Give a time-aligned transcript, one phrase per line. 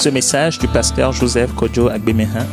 [0.00, 2.46] Ce message du pasteur Joseph Kojo Agbemehin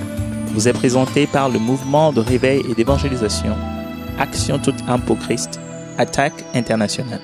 [0.48, 3.56] vous est présenté par le mouvement de réveil et d'évangélisation
[4.20, 5.58] Action toute âme pour Christ,
[5.98, 7.22] Attaque internationale.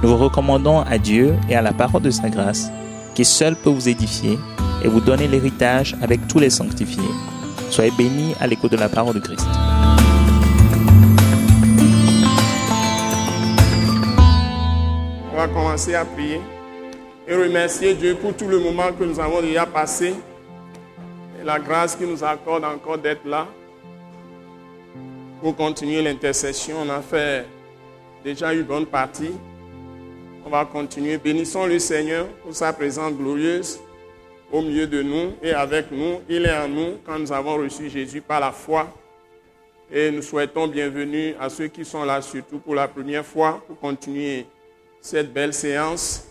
[0.00, 2.70] Nous vous recommandons à Dieu et à la parole de sa grâce,
[3.16, 4.38] qui seul peut vous édifier
[4.84, 7.02] et vous donner l'héritage avec tous les sanctifiés.
[7.68, 9.44] Soyez bénis à l'écoute de la parole de Christ.
[15.32, 16.40] On va commencer à prier
[17.28, 20.14] et remercier Dieu pour tout le moment que nous avons déjà passé
[21.38, 23.46] et la grâce qu'il nous accorde encore d'être là
[25.42, 26.76] pour continuer l'intercession.
[26.86, 27.44] On a fait
[28.24, 29.32] déjà une bonne partie.
[30.46, 31.18] On va continuer.
[31.18, 33.78] Bénissons le Seigneur pour sa présence glorieuse
[34.50, 36.22] au milieu de nous et avec nous.
[36.30, 38.88] Il est en nous quand nous avons reçu Jésus par la foi.
[39.92, 43.78] Et nous souhaitons bienvenue à ceux qui sont là, surtout pour la première fois, pour
[43.78, 44.46] continuer
[45.00, 46.28] cette belle séance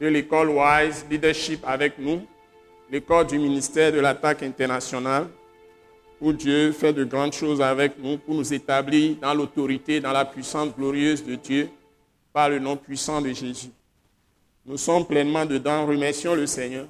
[0.00, 2.22] de l'école Wise Leadership avec nous,
[2.90, 5.26] l'école du ministère de l'attaque internationale,
[6.20, 10.24] où Dieu fait de grandes choses avec nous pour nous établir dans l'autorité, dans la
[10.24, 11.68] puissance glorieuse de Dieu,
[12.32, 13.70] par le nom puissant de Jésus.
[14.64, 15.86] Nous sommes pleinement dedans.
[15.86, 16.86] Remercions le Seigneur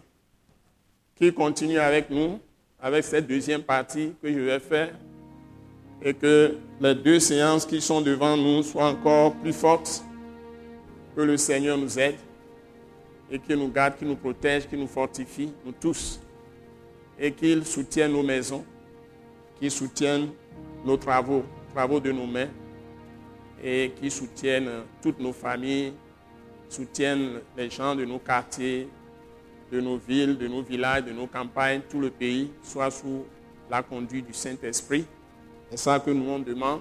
[1.17, 2.39] qui continue avec nous,
[2.81, 4.91] avec cette deuxième partie que je vais faire,
[6.03, 10.03] et que les deux séances qui sont devant nous soient encore plus fortes,
[11.15, 12.17] que le Seigneur nous aide
[13.31, 16.21] et qu'il nous garde, qu'il nous protège, qu'il nous fortifie, nous tous,
[17.19, 18.65] et qu'il soutienne nos maisons,
[19.59, 20.31] qu'il soutienne
[20.85, 22.49] nos travaux, travaux de nos mains,
[23.63, 24.69] et qu'il soutienne
[25.03, 25.93] toutes nos familles,
[26.69, 28.89] soutienne les gens de nos quartiers,
[29.71, 33.25] de nos villes, de nos villages, de nos campagnes, tout le pays soit sous
[33.71, 35.05] la conduite du Saint-Esprit.
[35.71, 36.81] C'est ça que nous on demande.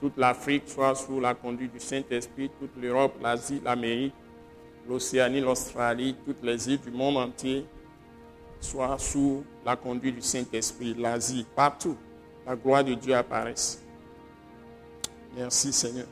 [0.00, 4.14] Toute l'Afrique soit sous la conduite du Saint-Esprit, toute l'Europe, l'Asie, l'Amérique,
[4.88, 7.66] l'Océanie, l'Australie, toutes les îles du monde entier
[8.60, 11.96] soient sous la conduite du Saint-Esprit, l'Asie, partout.
[12.46, 13.82] La gloire de Dieu apparaisse.
[15.36, 16.06] Merci Seigneur.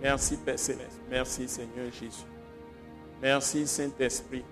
[0.00, 1.00] Merci Père Céleste.
[1.10, 2.24] Merci Seigneur Jésus.
[3.20, 4.42] Merci Saint-Esprit.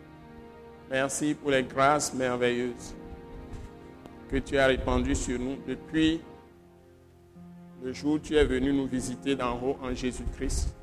[0.90, 2.94] Merci pour les grâces merveilleuses
[4.30, 6.20] que tu as répandues sur nous depuis
[7.82, 10.74] le jour où tu es venu nous visiter d'en haut en Jésus-Christ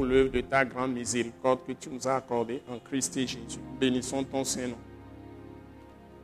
[0.00, 3.60] pour l'œuvre de ta grande miséricorde que tu nous as accordée en Christ et Jésus.
[3.78, 4.78] Bénissons ton Saint-Nom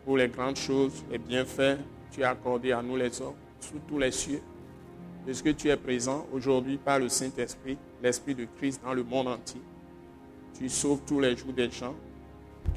[0.03, 3.79] pour les grandes choses, les bienfaits que tu as accordés à nous les hommes, sous
[3.87, 4.41] tous les cieux.
[5.29, 9.29] Est-ce que tu es présent aujourd'hui par le Saint-Esprit, l'Esprit de Christ dans le monde
[9.29, 9.61] entier
[10.59, 11.95] tu sauves tous les jours des gens.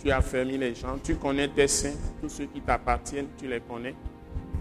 [0.03, 0.97] Tu as fermé les gens.
[1.01, 1.95] Tu connais tes saints.
[2.21, 3.95] Tous ceux qui t'appartiennent, tu les connais.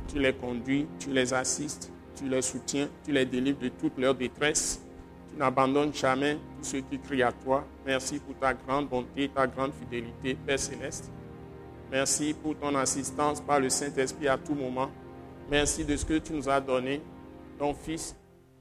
[0.07, 4.15] Tu les conduis, tu les assistes, tu les soutiens, tu les délivres de toute leur
[4.15, 4.81] détresse.
[5.31, 7.65] Tu n'abandonnes jamais ceux qui crient à toi.
[7.87, 11.11] Merci pour ta grande bonté, ta grande fidélité, Père céleste.
[11.91, 14.91] Merci pour ton assistance par le Saint-Esprit à tout moment.
[15.51, 17.01] Merci de ce que tu nous as donné,
[17.59, 18.15] ton Fils,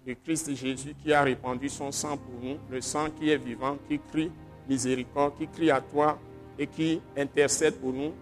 [0.05, 3.77] le Christ Jésus, qui a répandu son sang pour nous, le sang qui est vivant,
[3.89, 4.31] qui crie
[4.69, 6.17] miséricorde, qui crie à toi
[6.57, 8.13] et qui intercède pour nous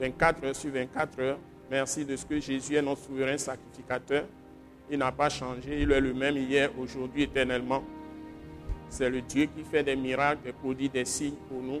[0.00, 1.38] 24 heures sur 24 heures.
[1.70, 4.24] Merci de ce que Jésus est notre souverain sacrificateur.
[4.90, 7.82] Il n'a pas changé, il est le même hier, aujourd'hui, éternellement.
[8.88, 11.80] C'est le Dieu qui fait des miracles, des produits, des signes pour nous.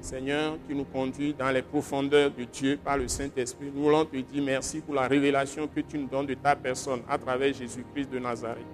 [0.00, 3.72] Seigneur, qui nous conduit dans les profondeurs de Dieu par le Saint-Esprit.
[3.74, 7.00] Nous voulons te dire merci pour la révélation que tu nous donnes de ta personne
[7.08, 8.66] à travers Jésus-Christ de Nazareth.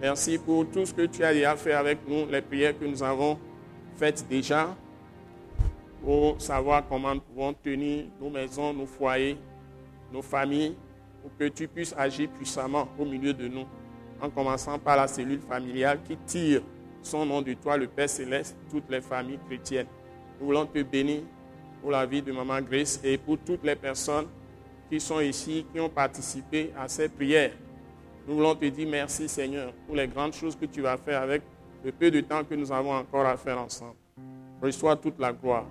[0.00, 3.02] Merci pour tout ce que tu as déjà fait avec nous, les prières que nous
[3.04, 3.38] avons
[3.96, 4.76] faites déjà,
[6.02, 9.38] pour savoir comment nous pouvons tenir nos maisons, nos foyers,
[10.12, 10.74] nos familles,
[11.26, 13.64] pour que tu puisses agir puissamment au milieu de nous,
[14.20, 16.62] en commençant par la cellule familiale qui tire
[17.02, 19.88] son nom de toi, le Père céleste, toutes les familles chrétiennes.
[20.38, 21.22] Nous voulons te bénir
[21.82, 24.26] pour la vie de Maman Grace et pour toutes les personnes
[24.88, 27.50] qui sont ici, qui ont participé à cette prière.
[28.28, 31.42] Nous voulons te dire merci Seigneur pour les grandes choses que tu vas faire avec
[31.84, 33.96] le peu de temps que nous avons encore à faire ensemble.
[34.62, 35.66] Reçois toute la gloire.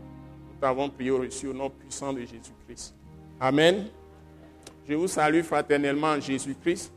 [0.52, 2.94] Nous t'avons prié reçu au nom puissant de Jésus-Christ.
[3.40, 3.86] Amen.
[4.88, 6.94] Je vous salue fraternellement en Jésus-Christ.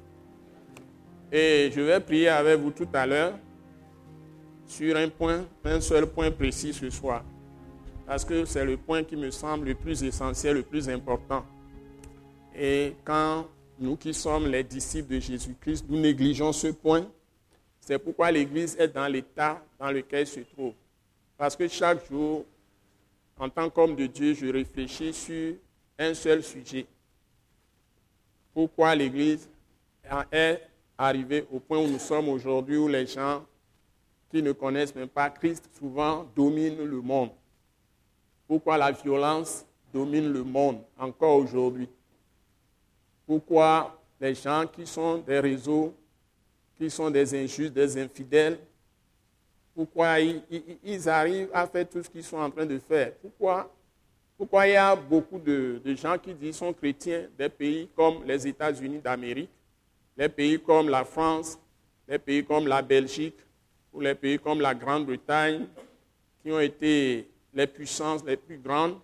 [1.32, 3.38] Et je vais prier avec vous tout à l'heure
[4.67, 7.25] sur un point, un seul point précis ce soir.
[8.06, 11.44] Parce que c'est le point qui me semble le plus essentiel, le plus important.
[12.55, 13.46] Et quand
[13.79, 17.06] nous qui sommes les disciples de Jésus-Christ, nous négligeons ce point.
[17.81, 20.75] C'est pourquoi l'Église est dans l'état dans lequel elle se trouve.
[21.38, 22.44] Parce que chaque jour,
[23.38, 25.55] en tant qu'homme de Dieu, je réfléchis sur
[25.99, 26.87] un seul sujet.
[28.58, 29.49] Pourquoi l'Église
[30.32, 30.60] est
[30.99, 33.46] arrivée au point où nous sommes aujourd'hui, où les gens
[34.28, 37.31] qui ne connaissent même pas Christ souvent dominent le monde?
[38.49, 39.64] pourquoi la violence
[39.94, 41.88] domine le monde encore aujourd'hui?
[43.28, 45.94] Pourquoi les gens qui sont des réseaux,
[46.76, 48.58] qui sont des injustes, des infidèles,
[49.72, 53.12] pourquoi ils, arrivent à faire tout ce qu'ils sont en train de faire?
[53.22, 53.72] Pourquoi,
[54.38, 58.25] pourquoi il y a beaucoup de, de gens qui disent sont chrétiens des pays comme
[58.25, 59.50] les États-Unis d'Amérique,
[60.17, 61.58] les pays comme la France,
[62.06, 63.37] les pays comme la Belgique
[63.93, 65.67] ou les pays comme la Grande-Bretagne,
[66.40, 68.99] qui ont été les puissances les plus grandes,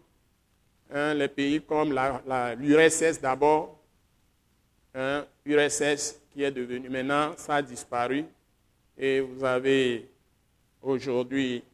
[0.89, 1.93] hein, les pays comme
[2.59, 3.77] l'URSS d'abord,
[4.95, 8.25] hein, URSS qui est devenu maintenant, ça a disparu,
[8.97, 10.09] et vous avez
[10.81, 11.65] aujourd'hui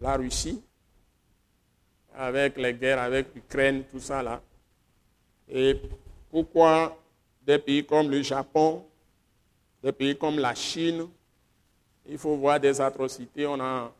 [0.00, 0.60] la Russie,
[2.16, 4.40] avec les guerres avec l'Ukraine, tout ça là.
[5.48, 5.80] Et
[6.30, 6.96] pourquoi
[7.42, 8.84] des pays comme le Japon,
[9.82, 11.08] des pays comme la Chine,
[12.08, 13.46] il faut voir des atrocités.
[13.46, 13.92] On a,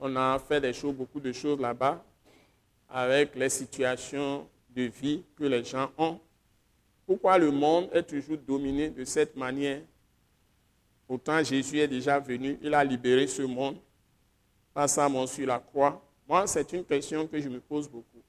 [0.00, 2.04] on a fait des choses, beaucoup de choses là-bas,
[2.88, 6.20] avec les situations de vie que les gens ont.
[7.06, 9.80] Pourquoi le monde est toujours dominé de cette manière?
[11.06, 13.76] Pourtant, Jésus est déjà venu, il a libéré ce monde
[14.72, 16.00] par sa mort sur la croix.
[16.28, 18.22] Moi, c'est une question que je me pose beaucoup.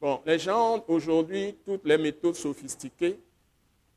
[0.00, 3.18] Bon, les gens ont aujourd'hui toutes les méthodes sophistiquées.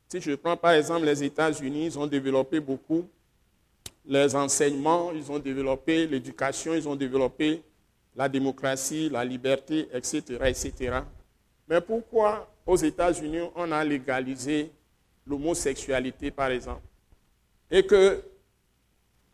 [0.08, 3.06] Si je prends par exemple les États-Unis, ils ont développé beaucoup
[4.04, 7.62] les enseignements, ils ont développé l'éducation, ils ont développé
[8.16, 11.00] la démocratie, la liberté, etc., etc.
[11.68, 14.70] Mais pourquoi aux États-Unis on a légalisé
[15.26, 16.82] l'homosexualité, par exemple,
[17.70, 18.22] et que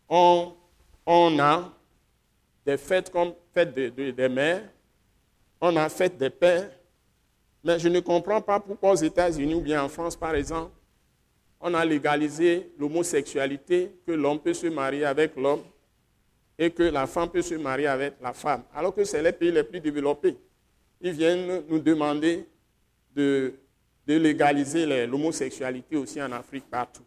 [0.07, 0.55] on,
[1.39, 1.71] a
[2.65, 3.33] des fêtes comme
[3.65, 3.73] fête
[4.15, 4.63] des mères,
[5.59, 6.69] on a fait des pères,
[7.63, 10.71] mais je ne comprends pas pourquoi aux États-Unis ou bien en France, par exemple,
[11.59, 15.63] on a légalisé l'homosexualité, que l'homme peut se marier avec l'homme
[16.57, 19.51] et que la femme peut se marier avec la femme, alors que c'est les pays
[19.51, 20.37] les plus développés.
[21.01, 22.45] Ils viennent nous demander
[23.13, 23.53] de,
[24.07, 27.03] de légaliser l'homosexualité aussi en Afrique partout.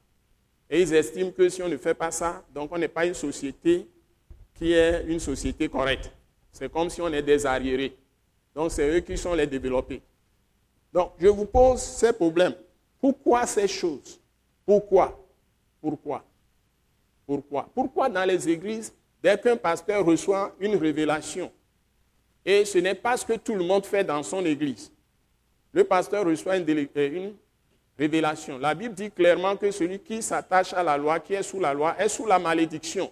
[0.69, 3.15] Et ils estiment que si on ne fait pas ça, donc on n'est pas une
[3.15, 3.87] société
[4.55, 6.11] qui est une société correcte.
[6.53, 7.97] C'est comme si on est des arriérés.
[8.55, 10.03] Donc c'est eux qui sont les développés.
[10.93, 12.55] Donc je vous pose ces problèmes.
[13.01, 14.21] Pourquoi ces choses?
[14.65, 15.19] Pourquoi?
[15.81, 16.25] Pourquoi?
[17.27, 17.69] Pourquoi?
[17.75, 21.51] Pourquoi dans les églises, dès qu'un pasteur reçoit une révélation,
[22.45, 24.93] et ce n'est pas ce que tout le monde fait dans son église,
[25.73, 27.35] le pasteur reçoit une, une
[27.99, 28.59] révélation.
[28.59, 31.73] La Bible dit clairement que celui qui s'attache à la loi, qui est sous la
[31.73, 33.11] loi, est sous la malédiction.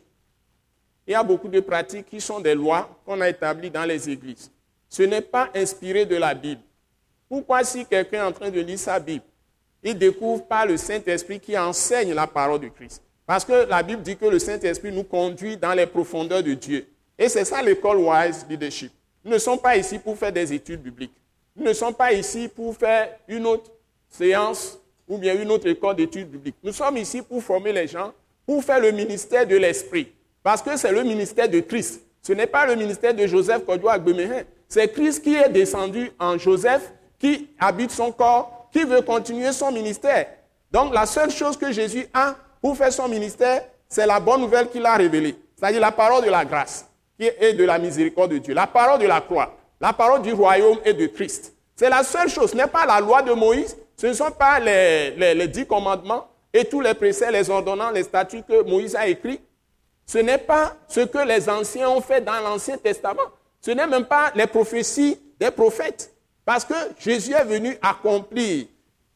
[1.07, 4.09] Il y a beaucoup de pratiques qui sont des lois qu'on a établies dans les
[4.09, 4.51] églises
[4.91, 6.61] ce n'est pas inspiré de la Bible.
[7.29, 9.25] Pourquoi si quelqu'un est en train de lire sa Bible,
[9.85, 13.01] il découvre pas le Saint-Esprit qui enseigne la parole de Christ?
[13.25, 16.89] Parce que la Bible dit que le Saint-Esprit nous conduit dans les profondeurs de Dieu.
[17.17, 18.93] Et c'est ça l'école Wise Leadership.
[19.25, 21.15] Nous ne sommes pas ici pour faire des études bibliques.
[21.55, 23.71] Nous ne sommes pas ici pour faire une autre
[24.09, 24.77] séance
[25.07, 26.57] ou bien une autre école d'études bibliques.
[26.65, 28.13] Nous sommes ici pour former les gens,
[28.45, 30.13] pour faire le ministère de l'Esprit.
[30.43, 32.03] Parce que c'est le ministère de Christ.
[32.23, 34.43] Ce n'est pas le ministère de Joseph Kodjo Agbemehin.
[34.69, 39.73] C'est Christ qui est descendu en Joseph, qui habite son corps, qui veut continuer son
[39.73, 40.27] ministère.
[40.71, 44.69] Donc la seule chose que Jésus a pour faire son ministère, c'est la bonne nouvelle
[44.69, 45.37] qu'il a révélée.
[45.57, 46.87] C'est-à-dire la parole de la grâce
[47.19, 48.55] est de la miséricorde de Dieu.
[48.55, 49.55] La parole de la croix.
[49.81, 51.55] La parole du royaume et de Christ.
[51.75, 52.51] C'est la seule chose.
[52.51, 53.77] Ce n'est pas la loi de Moïse.
[53.97, 58.43] Ce ne sont pas les, dix commandements et tous les préceptes, les ordonnants, les statuts
[58.43, 59.41] que Moïse a écrits.
[60.11, 63.23] Ce n'est pas ce que les anciens ont fait dans l'Ancien Testament.
[63.61, 66.13] Ce n'est même pas les prophéties des prophètes.
[66.45, 68.67] Parce que Jésus est venu accomplir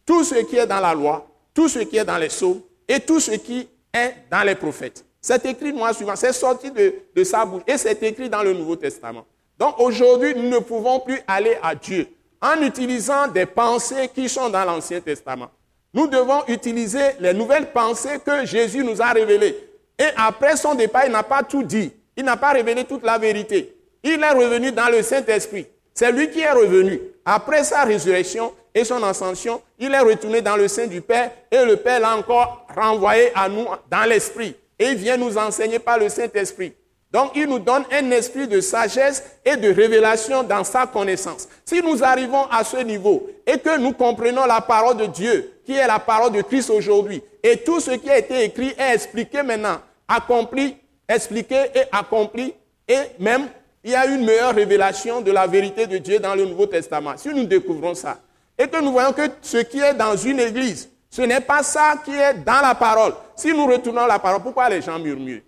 [0.07, 3.01] tout ce qui est dans la loi, tout ce qui est dans les psaumes et
[3.01, 5.05] tout ce qui est dans les prophètes.
[5.21, 8.53] C'est écrit moi suivant, c'est sorti de, de sa bouche et c'est écrit dans le
[8.53, 9.25] Nouveau Testament.
[9.59, 12.07] Donc aujourd'hui, nous ne pouvons plus aller à Dieu
[12.41, 15.51] en utilisant des pensées qui sont dans l'Ancien Testament.
[15.93, 19.74] Nous devons utiliser les nouvelles pensées que Jésus nous a révélées.
[19.99, 21.93] Et après son départ, il n'a pas tout dit.
[22.17, 23.77] Il n'a pas révélé toute la vérité.
[24.03, 25.67] Il est revenu dans le Saint-Esprit.
[25.95, 27.01] C'est lui qui est revenu.
[27.25, 31.65] Après sa résurrection et son ascension, il est retourné dans le sein du Père et
[31.65, 34.57] le Père l'a encore renvoyé à nous dans l'Esprit.
[34.79, 36.75] Et il vient nous enseigner par le Saint-Esprit.
[37.15, 41.49] Donc il nous donne un esprit de sagesse et de révélation dans sa connaissance.
[41.65, 45.75] Si nous arrivons à ce niveau et que nous comprenons la parole de Dieu, qui
[45.75, 49.45] est la parole de Christ aujourd'hui, et tout ce qui a été écrit est expliqué
[49.45, 49.77] maintenant,
[50.09, 50.77] accompli,
[51.09, 52.53] expliqué et accompli,
[52.89, 53.47] et même
[53.85, 57.13] il y a une meilleure révélation de la vérité de Dieu dans le Nouveau Testament.
[57.17, 58.19] Si nous découvrons ça,
[58.59, 61.95] et que nous voyons que ce qui est dans une église, ce n'est pas ça
[62.05, 63.15] qui est dans la parole.
[63.37, 65.43] Si nous retournons la parole, pourquoi les gens murmurent?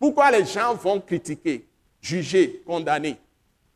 [0.00, 1.64] Pourquoi les gens vont critiquer
[2.00, 3.16] jugés, condamnés.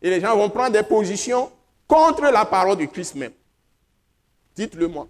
[0.02, 1.50] Et les gens vont prendre des positions
[1.87, 3.33] contre la parole du Christ même.
[4.57, 5.07] Dites-le moi.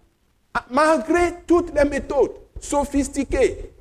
[0.53, 3.73] Ah, malgré toutes les méthodes sophistiquées,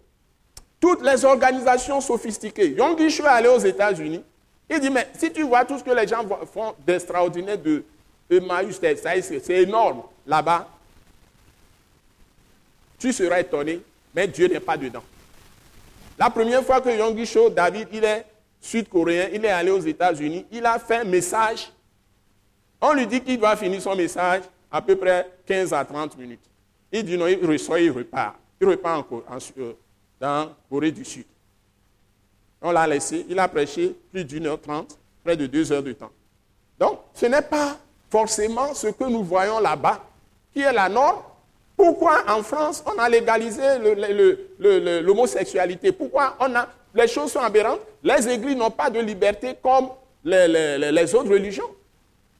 [0.79, 4.23] toutes les organisations sophistiquées, Yonggi est allé aux États-Unis.
[4.69, 7.83] Il dit, mais si tu vois tout ce que les gens font d'extraordinaire de
[8.29, 10.67] Emmaüs, c'est énorme là-bas,
[12.97, 13.81] tu seras étonné,
[14.15, 15.03] mais Dieu n'est pas dedans.
[16.23, 18.25] La première fois que Yonggi Cho, David, il est
[18.61, 21.69] sud-coréen, il est allé aux États-Unis, il a fait un message.
[22.79, 26.49] On lui dit qu'il doit finir son message à peu près 15 à 30 minutes.
[26.93, 28.37] Il dit non, il reçoit, il repart.
[28.61, 29.73] Il repart en, en, euh,
[30.17, 31.25] dans Corée du Sud.
[32.61, 35.91] On l'a laissé, il a prêché plus d'une heure trente, près de deux heures de
[35.91, 36.11] temps.
[36.79, 37.77] Donc, ce n'est pas
[38.09, 40.01] forcément ce que nous voyons là-bas
[40.53, 41.21] qui est la norme.
[41.83, 43.61] Pourquoi en France on a légalisé
[45.01, 45.91] l'homosexualité?
[45.91, 47.81] Pourquoi on a les choses sont aberrantes?
[48.01, 49.89] Les églises n'ont pas de liberté comme
[50.23, 51.69] les, autres religions.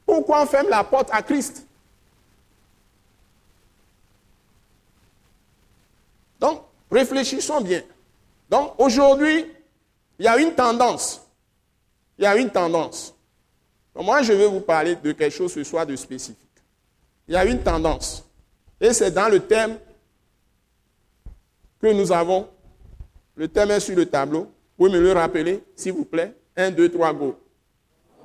[0.06, 1.66] Pourquoi on ferme la porte à Christ?
[6.40, 7.82] Donc, réfléchissons bien.
[8.48, 9.44] Donc, aujourd'hui,
[10.18, 11.20] il y a une tendance.
[12.16, 13.14] Il y a une tendance.
[13.94, 16.38] moi, je vais vous parler de quelque chose ce soir de spécifique.
[17.28, 18.23] Il y a une tendance.
[18.84, 19.78] Et c'est dans le thème
[21.80, 22.46] que nous avons.
[23.34, 24.52] Le thème est sur le tableau.
[24.76, 26.34] Vous me le rappeler, s'il vous plaît.
[26.54, 27.34] 1, 2, 3, go.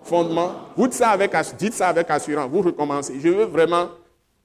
[0.04, 0.52] Fondement.
[0.76, 2.50] Vous dites ça avec, dites ça avec assurance.
[2.52, 3.22] Vous recommencez.
[3.22, 3.88] Je veux vraiment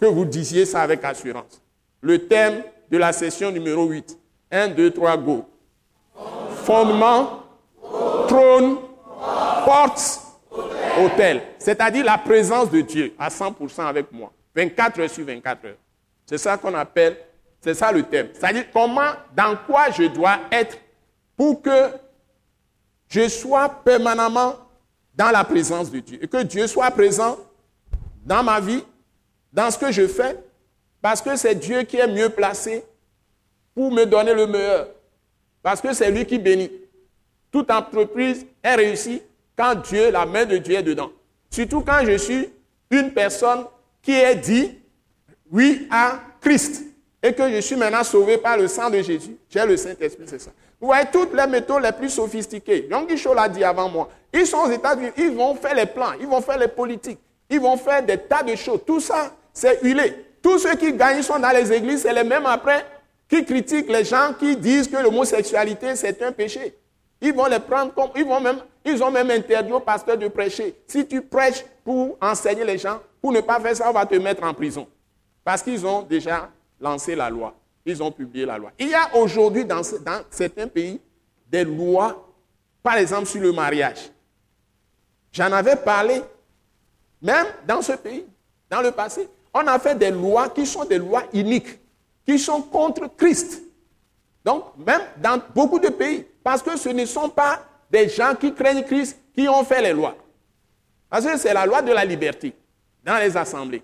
[0.01, 1.61] que vous disiez ça avec assurance.
[2.01, 4.17] Le thème de la session numéro 8.
[4.53, 5.45] 1, 2, 3, go.
[6.65, 7.41] Fondement,
[8.29, 8.77] trône,
[9.65, 10.21] porte,
[10.97, 11.43] hôtel.
[11.59, 14.33] C'est-à-dire la présence de Dieu à 100% avec moi.
[14.55, 15.75] 24 heures sur 24 heures.
[16.27, 17.17] C'est ça qu'on appelle,
[17.61, 18.29] c'est ça le thème.
[18.33, 20.79] C'est-à-dire comment, dans quoi je dois être
[21.37, 21.91] pour que
[23.09, 24.57] je sois permanemment
[25.15, 26.19] dans la présence de Dieu.
[26.23, 27.39] Et que Dieu soit présent
[28.25, 28.83] dans ma vie,
[29.53, 30.37] dans ce que je fais,
[31.01, 32.85] parce que c'est Dieu qui est mieux placé
[33.75, 34.89] pour me donner le meilleur.
[35.63, 36.71] Parce que c'est lui qui bénit.
[37.51, 39.23] Toute entreprise est réussie
[39.57, 41.11] quand Dieu, la main de Dieu est dedans.
[41.51, 42.51] Surtout quand je suis
[42.91, 43.65] une personne
[44.03, 44.79] qui est dit
[45.51, 46.85] oui à Christ
[47.23, 49.37] et que je suis maintenant sauvé par le sang de Jésus.
[49.49, 50.51] J'ai le Saint-Esprit, c'est ça.
[50.81, 52.87] Vous voyez toutes les méthodes les plus sophistiquées.
[52.91, 54.11] Yonggi Cho l'a dit avant moi.
[54.33, 57.61] Ils sont aux États-Unis, ils vont faire les plans, ils vont faire les politiques, ils
[57.61, 58.81] vont faire des tas de choses.
[58.87, 60.15] Tout ça, c'est huilé.
[60.43, 62.85] Tous ceux qui gagnent sont dans les églises, c'est les mêmes après
[63.29, 66.77] qui critiquent les gens qui disent que l'homosexualité c'est un péché.
[67.23, 70.29] Ils vont les prendre comme, ils vont même, ils ont même interdit aux pasteurs de
[70.29, 70.75] prêcher.
[70.87, 74.17] Si tu prêches pour enseigner les gens, pour ne pas faire ça, on va te
[74.17, 74.87] mettre en prison.
[75.45, 77.55] Parce qu'ils ont déjà lancé la loi.
[77.87, 78.73] Ils ont publié la loi.
[78.79, 79.83] Il y a aujourd'hui dans,
[80.31, 81.01] certains pays
[81.51, 82.27] des lois,
[82.83, 84.11] par exemple sur le mariage.
[85.31, 86.23] J'en avais parlé,
[87.21, 88.25] même dans ce pays,
[88.71, 91.79] dans le passé on a fait des lois qui sont des lois uniques,
[92.27, 93.63] qui sont contre Christ.
[94.45, 98.53] Donc, même dans beaucoup de pays, parce que ce ne sont pas des gens qui
[98.53, 100.17] craignent Christ qui ont fait les lois.
[101.09, 102.53] Parce que c'est la loi de la liberté
[103.05, 103.83] dans les assemblées.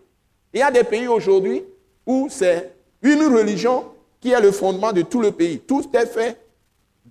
[0.52, 1.62] Il y a des pays aujourd'hui
[2.06, 3.84] où c'est une religion
[4.20, 5.60] qui est le fondement de tout le pays.
[5.60, 6.38] Tout est fait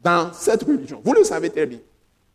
[0.03, 1.01] dans cette religion.
[1.03, 1.79] Vous le savez très bien.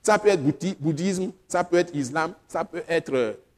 [0.02, 0.42] Ça peut être
[0.80, 3.14] bouddhisme, ça peut être islam, ça peut être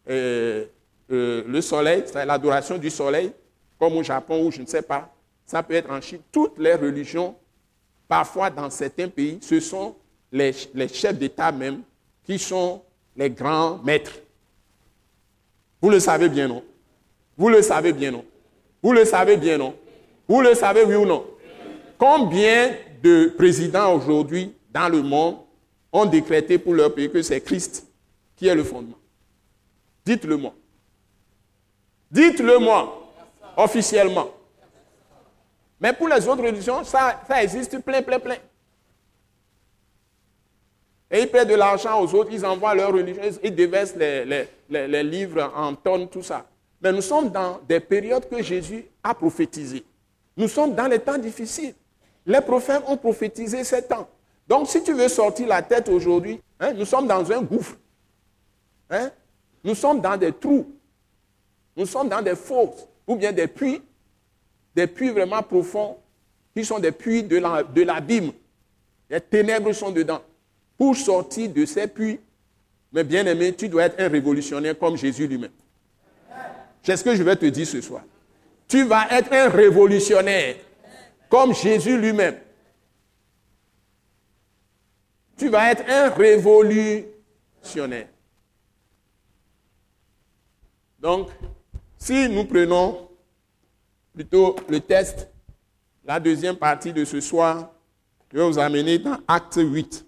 [0.09, 0.65] euh,
[1.11, 3.33] euh, le soleil, l'adoration du soleil,
[3.79, 5.12] comme au Japon ou je ne sais pas.
[5.45, 6.21] Ça peut être en Chine.
[6.31, 7.35] Toutes les religions,
[8.09, 9.97] parfois dans certains pays, ce sont
[10.31, 11.83] les chefs d'État même
[12.25, 12.83] qui sont
[13.17, 14.19] les grands maîtres.
[15.81, 16.62] Vous le savez bien, non?
[17.37, 18.25] Vous le savez bien, non?
[18.83, 19.75] Vous le savez bien, non?
[20.28, 21.25] Vous le savez, oui ou non?
[21.99, 25.37] Combien de présidents aujourd'hui dans le monde
[25.93, 27.87] ont décrété pour leur pays que c'est Christ
[28.37, 28.99] qui est le fondement?
[30.05, 30.55] Dites-le moi.
[32.11, 33.11] Dites-le moi,
[33.57, 34.31] officiellement.
[35.81, 38.37] Mais pour les autres religions, ça, existe plein, plein, plein.
[41.11, 45.52] Et ils paient de l'argent aux autres, ils envoient leur religion, ils déversent les, livres
[45.55, 46.47] en tonnes, tout ça.
[46.87, 49.85] Mais nous sommes dans des périodes que Jésus a prophétisées.
[50.37, 51.75] Nous sommes dans les temps difficiles.
[52.25, 54.09] Les prophètes ont prophétisé ces temps.
[54.47, 57.76] Donc si tu veux sortir la tête aujourd'hui, hein, nous sommes dans un gouffre.
[58.88, 59.11] Hein?
[59.64, 60.64] Nous sommes dans des trous.
[61.76, 63.83] Nous sommes dans des fosses ou bien des puits,
[64.73, 65.97] des puits vraiment profonds,
[66.55, 68.31] qui sont des puits de l'abîme.
[69.11, 70.23] les ténèbres sont dedans.
[70.78, 72.21] Pour sortir de ces puits,
[72.93, 75.50] mais bien aimé, tu dois être un révolutionnaire comme Jésus lui-même.
[76.87, 78.05] C'est ce que je vais te dire ce soir.
[78.69, 80.55] Tu vas être un révolutionnaire
[81.28, 82.38] comme Jésus lui-même.
[85.37, 88.07] Tu vas être un révolutionnaire.
[91.00, 91.31] Donc,
[91.99, 93.09] si nous prenons
[94.14, 95.28] plutôt le test,
[96.05, 97.73] la deuxième partie de ce soir,
[98.33, 100.07] je vais vous amener dans Acte 8.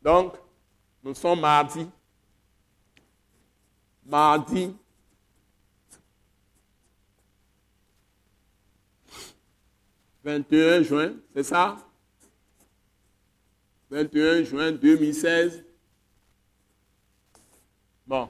[0.00, 0.34] Donc,
[1.02, 1.88] nous sommes mardi.
[4.06, 4.76] Mardi.
[10.24, 11.76] «21 juin, c'est ça?
[13.90, 15.64] 21 juin 2016.
[18.06, 18.28] Bon.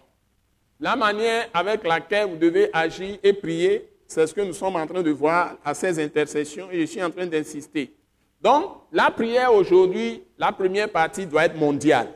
[0.80, 4.86] La manière avec laquelle vous devez agir et prier, c'est ce que nous sommes en
[4.86, 7.94] train de voir à ces intercessions et je suis en train d'insister.
[8.40, 12.08] Donc, la prière aujourd'hui, la première partie doit être mondiale.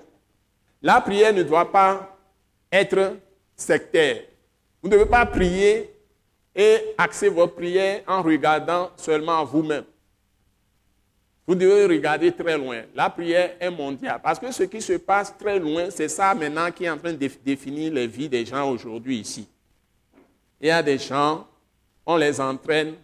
[0.83, 2.19] La prière ne doit pas
[2.73, 3.17] être
[3.55, 4.25] sectaire.
[4.83, 5.96] Vous ne devez pas prier
[6.57, 9.85] et axer votre prière en regardant seulement vous-même.
[11.47, 12.83] Vous devez regarder très loin.
[12.95, 14.19] La prière est mondiale.
[14.23, 17.13] Parce que ce qui se passe très loin, c'est ça maintenant qui est en train
[17.13, 19.47] de définir les vies des gens aujourd'hui ici.
[20.61, 21.47] Il y a des gens,
[22.05, 22.95] on les entraîne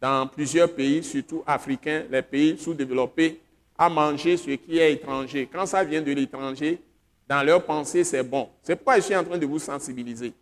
[0.00, 3.40] dans plusieurs pays, surtout africains, les pays sous-développés,
[3.78, 5.48] à manger ce qui est étranger.
[5.50, 6.78] Quand ça vient de l'étranger,
[7.26, 8.48] dans leur pensée, c'est bon.
[8.62, 10.34] C'est pourquoi je suis en train de vous sensibiliser.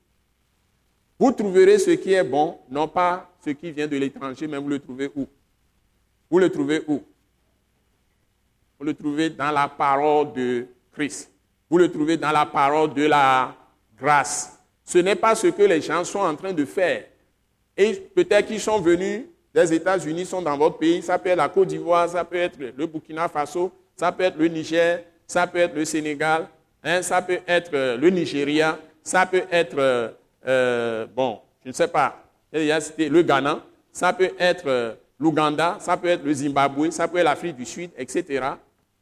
[1.21, 4.71] Vous trouverez ce qui est bon, non pas ce qui vient de l'étranger, mais vous
[4.71, 5.27] le trouvez où?
[6.31, 7.03] Vous le trouvez où?
[8.79, 11.31] Vous le trouvez dans la parole de Christ.
[11.69, 13.55] Vous le trouvez dans la parole de la
[14.01, 14.59] grâce.
[14.83, 17.05] Ce n'est pas ce que les gens sont en train de faire.
[17.77, 21.03] Et peut-être qu'ils sont venus des États-Unis, sont dans votre pays.
[21.03, 24.39] Ça peut être la Côte d'Ivoire, ça peut être le Burkina Faso, ça peut être
[24.39, 26.49] le Niger, ça peut être le Sénégal,
[26.83, 30.15] hein, ça peut être euh, le Nigeria, ça peut être,
[30.47, 36.09] euh, euh, bon, je ne sais pas, le Ghana, ça peut être l'Ouganda, ça peut
[36.09, 38.47] être le Zimbabwe, ça peut être l'Afrique du Sud, etc.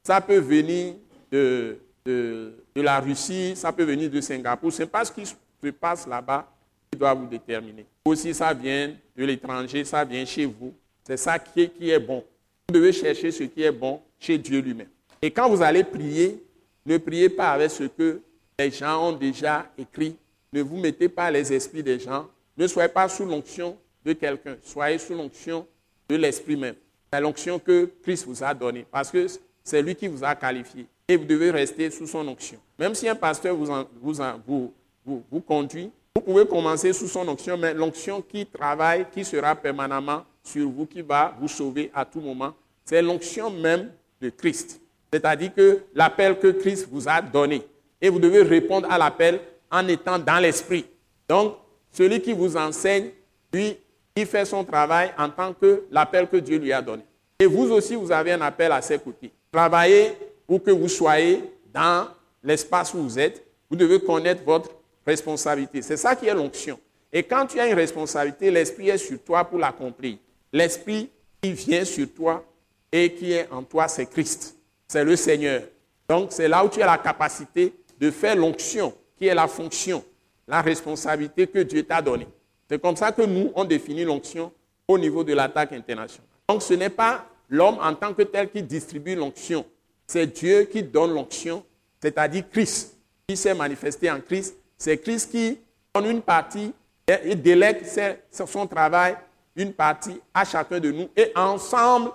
[0.02, 0.95] Ça peut venir
[1.30, 4.72] de, de, la Russie, ça peut venir de Singapour.
[4.72, 6.48] Ce n'est pas ce qui se passe là-bas
[6.90, 7.87] qui doit vous déterminer.
[8.05, 10.72] Aussi, ça vient de l'étranger, ça vient chez vous.
[11.05, 12.24] C'est ça qui est, qui est bon.
[12.68, 14.88] Vous devez chercher ce qui est bon chez Dieu lui-même.
[15.20, 16.42] Et quand vous allez prier,
[16.85, 18.20] ne priez pas avec ce que
[18.59, 20.16] les gens ont déjà écrit.
[20.52, 22.26] Ne vous mettez pas les esprits des gens.
[22.56, 24.56] Ne soyez pas sous l'onction de quelqu'un.
[24.62, 25.66] Soyez sous l'onction
[26.08, 26.74] de l'esprit même.
[27.12, 28.87] C'est l'onction que Christ vous a donnée.
[28.90, 29.26] Parce que
[29.62, 30.87] c'est lui qui vous a qualifié.
[31.08, 32.58] Et vous devez rester sous son onction.
[32.78, 33.66] Même si un pasteur vous,
[34.00, 34.72] vous,
[35.04, 39.54] vous, vous conduit, vous pouvez commencer sous son onction, mais l'onction qui travaille, qui sera
[39.54, 44.80] permanemment sur vous, qui va vous sauver à tout moment, c'est l'onction même de Christ.
[45.12, 47.62] C'est-à-dire que l'appel que Christ vous a donné.
[48.00, 50.87] Et vous devez répondre à l'appel en étant dans l'esprit.
[51.28, 51.57] Donc,
[51.90, 53.11] celui qui vous enseigne,
[53.52, 53.76] lui,
[54.16, 57.02] il fait son travail en tant que l'appel que Dieu lui a donné.
[57.38, 59.33] Et vous aussi, vous avez un appel à côtés.
[59.52, 60.12] Travaillez
[60.48, 62.09] où que vous soyez dans
[62.42, 63.44] l'espace où vous êtes.
[63.70, 64.70] Vous devez connaître votre
[65.07, 65.83] responsabilité.
[65.83, 66.78] C'est ça qui est l'onction.
[67.12, 70.16] Et quand tu as une responsabilité, l'Esprit est sur toi pour l'accomplir.
[70.52, 72.44] L'Esprit qui vient sur toi
[72.90, 74.57] et qui est en toi, c'est Christ.
[74.87, 75.62] C'est le Seigneur.
[76.09, 80.04] Donc c'est là où tu as la capacité de faire l'onction, qui est la fonction,
[80.46, 82.28] la responsabilité que Dieu t'a donnée.
[82.68, 84.52] C'est comme ça que nous, on définit l'onction
[84.87, 86.26] au niveau de l'attaque internationale.
[86.48, 89.64] Donc ce n'est pas l'homme en tant que tel qui distribue l'onction.
[90.07, 91.64] C'est Dieu qui donne l'onction,
[92.00, 94.57] c'est-à-dire Christ, qui s'est manifesté en Christ.
[94.76, 95.59] C'est Christ qui
[95.94, 96.72] donne une partie
[97.07, 97.83] et délègue
[98.31, 99.16] son travail,
[99.57, 101.09] une partie à chacun de nous.
[101.16, 102.11] Et ensemble,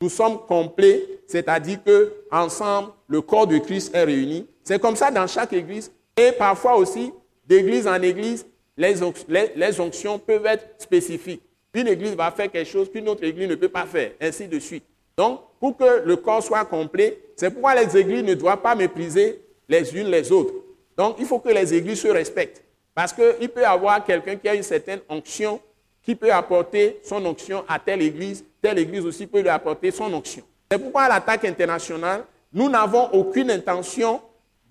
[0.00, 4.46] nous sommes complets, c'est-à-dire que ensemble, le corps de Christ est réuni.
[4.62, 5.90] C'est comme ça dans chaque église.
[6.16, 7.12] Et parfois aussi,
[7.46, 8.46] d'église en église,
[8.76, 11.42] les, onctions peuvent être spécifiques.
[11.72, 14.58] Une église va faire quelque chose qu'une autre église ne peut pas faire, ainsi de
[14.58, 14.84] suite.
[15.16, 19.40] Donc, pour que le corps soit complet, c'est pourquoi les églises ne doivent pas mépriser
[19.68, 20.54] les unes les autres.
[20.96, 22.62] Donc, il faut que les églises se respectent.
[22.94, 25.60] Parce qu'il peut y avoir quelqu'un qui a une certaine onction,
[26.02, 30.12] qui peut apporter son onction à telle église, telle église aussi peut lui apporter son
[30.12, 30.42] onction.
[30.70, 34.20] C'est pourquoi à l'attaque internationale, nous n'avons aucune intention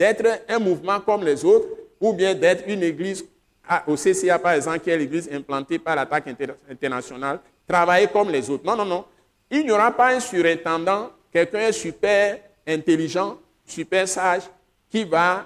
[0.03, 1.67] d'être un mouvement comme les autres,
[2.01, 3.25] ou bien d'être une église
[3.87, 6.25] au CCA, par exemple, qui est l'église implantée par l'attaque
[6.69, 8.65] internationale, travailler comme les autres.
[8.65, 9.05] Non, non, non.
[9.49, 12.37] Il n'y aura pas un surintendant, quelqu'un super
[12.67, 14.43] intelligent, super sage,
[14.89, 15.45] qui va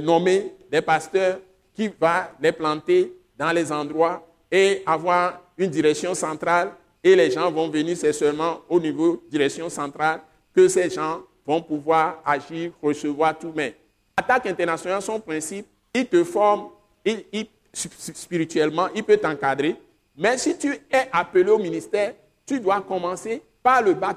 [0.00, 1.38] nommer des pasteurs,
[1.74, 6.70] qui va les planter dans les endroits et avoir une direction centrale.
[7.04, 10.20] Et les gens vont venir, c'est seulement au niveau direction centrale
[10.56, 13.52] que ces gens vont pouvoir agir, recevoir tout.
[13.54, 13.74] Mais
[14.20, 16.68] l'attaque internationale, son principe, il te forme
[17.04, 19.76] il, spirituellement, il peut t'encadrer.
[20.16, 22.12] Mais si tu es appelé au ministère,
[22.46, 24.14] tu dois commencer par le bas.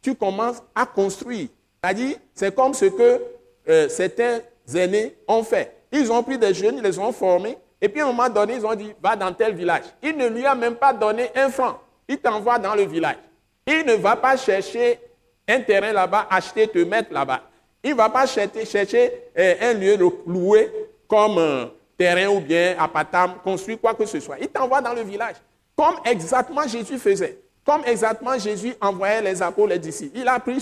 [0.00, 1.48] Tu, commences à construire.
[1.82, 3.22] C'est-à-dire, c'est comme ce que
[3.68, 4.40] euh, certains
[4.74, 5.76] aînés ont fait.
[5.92, 8.54] Ils ont pris des jeunes, ils les ont formés, et puis à un moment donné,
[8.54, 9.84] ils ont dit, va dans tel village.
[10.02, 11.78] Il ne lui a même pas donné un franc.
[12.08, 13.18] Il t'envoie dans le village.
[13.66, 14.98] Il ne va pas chercher
[15.46, 17.42] un terrain là-bas, acheter, te mettre là-bas.
[17.84, 20.70] Il ne va pas chercher, euh, un lieu loué
[21.08, 24.36] comme un terrain ou bien Patam, construire quoi que ce soit.
[24.40, 25.36] Il t'envoie dans le village.
[25.76, 27.38] Comme exactement Jésus faisait.
[27.64, 30.18] Comme exactement Jésus envoyait les apôtres, les disciples.
[30.18, 30.58] Il a pris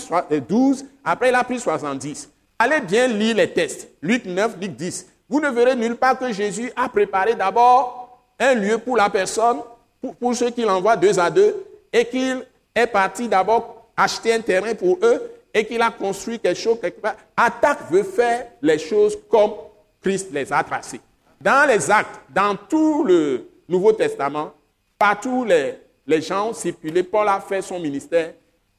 [0.47, 2.29] 12, après il a pris 70.
[2.59, 3.87] Allez bien lire les textes.
[4.01, 5.07] Luc 9, Luc 10.
[5.27, 9.59] Vous ne verrez nulle part que Jésus a préparé d'abord un lieu pour la personne,
[10.19, 14.75] pour, ceux qu'il envoie deux à deux, et qu'il est parti d'abord acheter un terrain
[14.75, 17.15] pour eux, et qu'il a construit quelque chose quelque part.
[17.35, 19.51] Attaque veut faire les choses comme
[20.01, 21.01] Christ les a tracées.
[21.39, 24.53] Dans les actes, dans tout le Nouveau Testament,
[24.97, 28.33] partout les, les gens ont circulé, Paul a fait son ministère.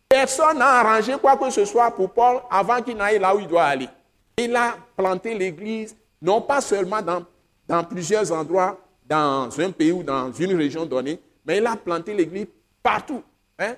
[0.08, 3.46] Personne n'a arrangé quoi que ce soit pour Paul avant qu'il n'aille là où il
[3.48, 3.88] doit aller.
[4.36, 7.24] Il a planté l'église, non pas seulement dans,
[7.66, 12.14] dans plusieurs endroits, dans un pays ou dans une région donnée, mais il a planté
[12.14, 12.46] l'église
[12.82, 13.22] partout.
[13.58, 13.74] Hein.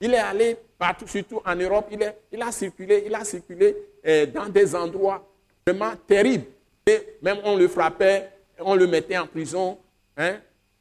[0.00, 4.48] Il est allé partout, surtout en Europe, il, a circulé, il a circulé euh, dans
[4.48, 5.26] des endroits
[5.66, 6.46] vraiment terribles.
[6.86, 8.28] Et même on le frappait,
[8.60, 9.78] on le mettait en prison.
[10.16, 10.36] Hein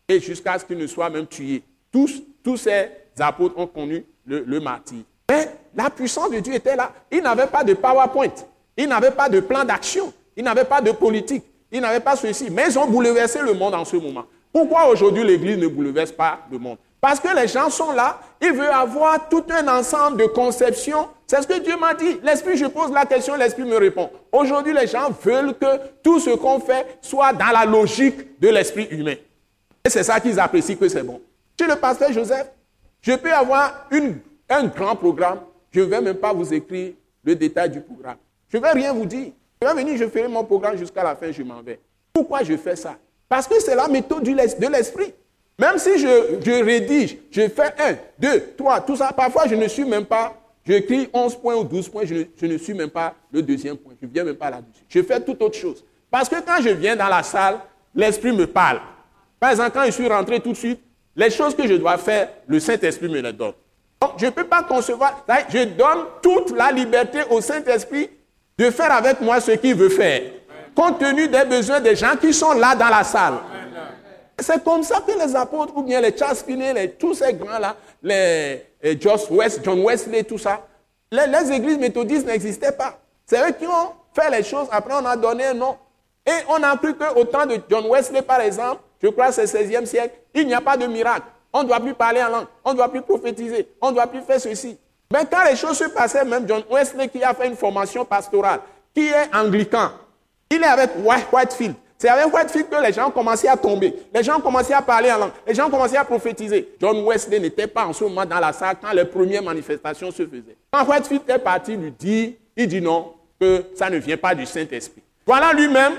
[0.08, 1.62] et jusqu'à ce qu'il ne soit même tué.
[1.92, 5.00] Tous, tous ces apôtres ont connu le, le martyr.
[5.30, 6.94] Mais la puissance de Dieu était là.
[7.12, 8.34] Il n'avait pas de PowerPoint.
[8.78, 10.14] Il n'avait pas de plan d'action.
[10.36, 11.44] Il n'avait pas de politique.
[11.72, 12.50] Il n'avait pas ceci.
[12.50, 14.26] Mais ils ont bouleversé le monde en ce moment.
[14.54, 16.78] Pourquoi aujourd'hui l'Église ne bouleverse pas le monde?
[17.00, 18.20] Parce que les gens sont là.
[18.42, 21.08] Ils veulent avoir tout un ensemble de conceptions.
[21.26, 22.20] C'est ce que Dieu m'a dit.
[22.24, 24.10] L'Esprit, je pose la question, l'Esprit me répond.
[24.32, 28.88] Aujourd'hui, les gens veulent que tout ce qu'on fait soit dans la logique de l'esprit
[28.92, 29.16] humain.
[29.84, 31.22] Et c'est ça qu'ils apprécient que c'est bon.
[31.60, 32.48] Chez le pasteur Joseph,
[33.02, 33.88] je peux avoir
[34.50, 35.40] un grand programme.
[35.72, 38.18] Je ne vais même pas vous écrire le détail du programme.
[38.50, 39.32] Je ne vais rien vous dire.
[39.62, 41.80] Je vais venir, je ferai mon programme jusqu'à la fin, je m'en vais.
[42.14, 42.96] Pourquoi je fais ça?
[43.28, 45.14] Parce que c'est la méthode de l'esprit.
[45.60, 49.86] Même si je, rédige, je fais un, deux, trois, tout ça, parfois je ne suis
[49.86, 53.42] même pas, j'écris 11 points ou 12 points, je, je, ne suis même pas le
[53.42, 54.84] deuxième point, je ne viens même pas là-dessus.
[54.88, 55.84] Je fais toute autre chose.
[56.12, 57.58] Parce que quand je viens dans la salle,
[57.96, 58.80] l'esprit me parle.
[59.40, 60.80] Par exemple, quand je suis rentré tout de suite,
[61.16, 63.54] les choses que je dois faire, le Saint-Esprit me les donne.
[64.00, 65.26] Donc, je ne peux pas concevoir.
[65.50, 68.10] Je donne toute la liberté au Saint-Esprit
[68.58, 70.22] de faire avec moi ce qu'il veut faire,
[70.76, 73.36] compte tenu des besoins des gens qui sont là dans la salle.
[74.40, 78.62] C'est comme ça que les apôtres, ou bien les Charles Finney, tous ces grands-là, les,
[79.32, 80.62] West, John Wesley, tout ça,
[81.12, 83.00] les, les églises méthodistes n'existaient pas.
[83.26, 85.76] C'est eux qui ont fait les choses, après on a donné un nom.
[86.26, 89.70] Et on a cru qu'au temps de John Wesley, par exemple, je crois c'est le
[89.70, 91.26] 16e siècle, il n'y a pas de miracle.
[91.52, 94.08] On ne doit plus parler en langue, on ne doit plus prophétiser, on ne doit
[94.08, 94.78] plus faire ceci.
[95.12, 98.60] Mais quand les choses se passaient, même John Wesley qui a fait une formation pastorale,
[98.94, 99.90] qui est anglican,
[100.52, 100.92] il est avec
[101.32, 101.76] Whitefield.
[101.98, 103.94] C'est avec Whitefield que les gens commencé à tomber.
[104.14, 105.32] Les gens commencé à parler en langue.
[105.48, 106.76] Les gens commencé à prophétiser.
[106.80, 110.26] John Wesley n'était pas en ce moment dans la salle quand les premières manifestations se
[110.28, 110.58] faisaient.
[110.72, 114.46] Quand Whitefield est parti lui dire, il dit non, que ça ne vient pas du
[114.46, 115.02] Saint-Esprit.
[115.26, 115.94] Voilà lui-même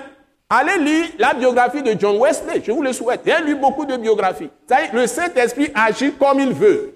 [0.50, 3.20] Allez lire la biographie de John Wesley, je vous le souhaite.
[3.26, 4.48] J'ai lu beaucoup de biographies.
[4.94, 6.94] Le Saint-Esprit agit comme il veut.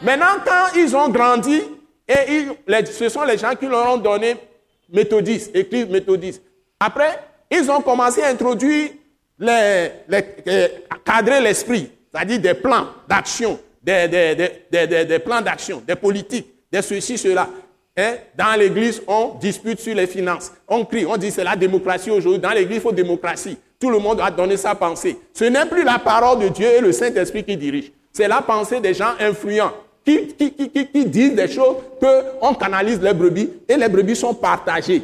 [0.00, 1.62] Maintenant, quand ils ont grandi,
[2.08, 2.46] et
[2.86, 4.36] ce sont les gens qui leur ont donné
[4.90, 6.42] méthodistes, écrits méthodistes.
[6.80, 7.18] Après,
[7.60, 8.90] ils ont commencé à introduire,
[9.38, 9.90] les,
[11.04, 17.48] cadrer l'esprit, c'est-à-dire des plans d'action, des, des plans d'action, des politiques, des ceci, cela.
[17.96, 18.14] Hein?
[18.36, 20.52] Dans l'église, on dispute sur les finances.
[20.66, 22.40] On crie, on dit c'est la démocratie aujourd'hui.
[22.40, 23.56] Dans l'église, il faut démocratie.
[23.78, 25.16] Tout le monde a donné sa pensée.
[25.32, 27.92] Ce n'est plus la parole de Dieu et le Saint-Esprit qui dirige.
[28.12, 29.72] C'est la pensée des gens influents
[30.04, 35.02] qui, qui, disent des choses qu'on canalise les brebis et les brebis sont partagées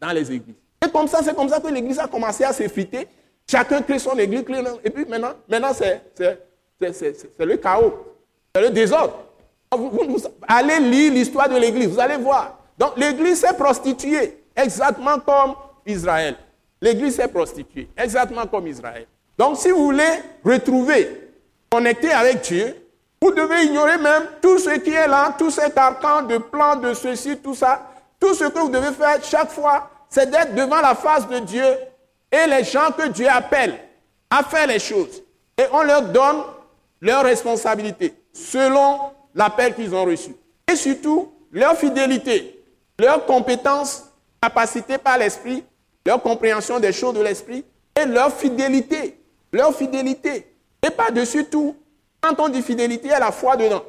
[0.00, 0.61] dans les églises.
[0.84, 3.06] Et comme ça, c'est comme ça que l'église a commencé à s'effriter.
[3.48, 4.44] Chacun crée son église.
[4.84, 6.02] Et puis maintenant, maintenant c'est
[7.38, 7.94] le chaos.
[8.54, 9.18] C'est le désordre.
[9.74, 12.58] Vous, allez lire l'histoire de l'Église, vous allez voir.
[12.76, 15.54] Donc l'Église s'est prostituée, exactement comme
[15.86, 16.36] Israël.
[16.80, 19.06] L'Église s'est prostituée, exactement comme Israël.
[19.38, 20.12] Donc si vous voulez
[20.44, 21.30] retrouver,
[21.70, 22.76] connecter avec Dieu,
[23.22, 26.92] vous devez ignorer même tout ce qui est là, tout cet arcan de plans, de
[26.92, 27.88] ceci, tout ça.
[28.20, 31.64] Tout ce que vous devez faire chaque fois, c'est d'être devant la face de Dieu
[32.30, 33.78] et les gens que Dieu appelle
[34.28, 35.22] à faire les choses.
[35.56, 36.42] Et on leur donne
[37.00, 38.98] leurs responsabilités selon
[39.34, 40.36] l'appel qu'ils ont reçu.
[40.70, 42.62] Et surtout, leur fidélité,
[42.98, 44.04] leur compétence,
[44.40, 45.64] capacité par l'esprit,
[46.04, 47.64] leur compréhension des choses de l'esprit
[47.98, 49.18] et leur fidélité.
[49.50, 50.54] Leur fidélité.
[50.86, 51.74] Et par-dessus tout,
[52.20, 53.82] quand on dit fidélité, il y a la foi dedans.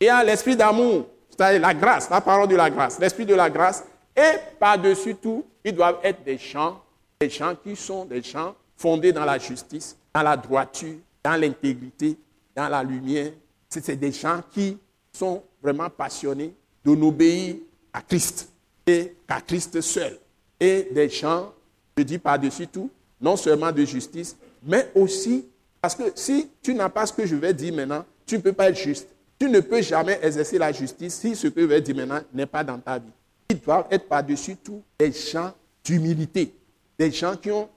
[0.00, 3.50] Et il l'esprit d'amour, c'est-à-dire la grâce, la parole de la grâce, l'esprit de la
[3.50, 3.84] grâce
[4.16, 6.82] Et par-dessus tout, ils doivent être des gens,
[7.20, 12.16] des gens qui sont des gens fondés dans la justice, dans la droiture, dans l'intégrité,
[12.54, 13.32] dans la lumière.
[13.68, 14.78] C'est des gens qui
[15.12, 17.56] sont vraiment passionnés de n'obéir
[17.92, 18.48] à Christ
[18.86, 20.18] et qu'à Christ seul.
[20.58, 21.52] Et des gens,
[21.96, 25.46] je dis par-dessus tout, non seulement de justice, mais aussi,
[25.80, 28.52] parce que si tu n'as pas ce que je vais dire maintenant, tu ne peux
[28.52, 29.08] pas être juste.
[29.38, 32.46] Tu ne peux jamais exercer la justice si ce que je vais dire maintenant n'est
[32.46, 33.10] pas dans ta vie.
[33.48, 35.52] Ils doivent être par-dessus tout des gens
[35.84, 36.54] d'humilité,
[36.98, 37.68] des gens qui ont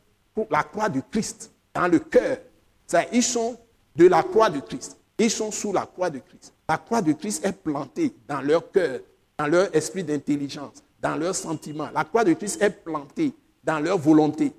[0.49, 2.37] la croix de Christ dans le cœur.
[3.11, 3.57] Ils sont
[3.95, 4.97] de la croix de Christ.
[5.17, 6.53] Ils sont sous la croix de Christ.
[6.67, 9.01] La croix de Christ est plantée dans leur cœur,
[9.37, 11.89] dans leur esprit d'intelligence, dans leurs sentiments.
[11.93, 14.53] La croix de Christ est plantée dans leur volonté.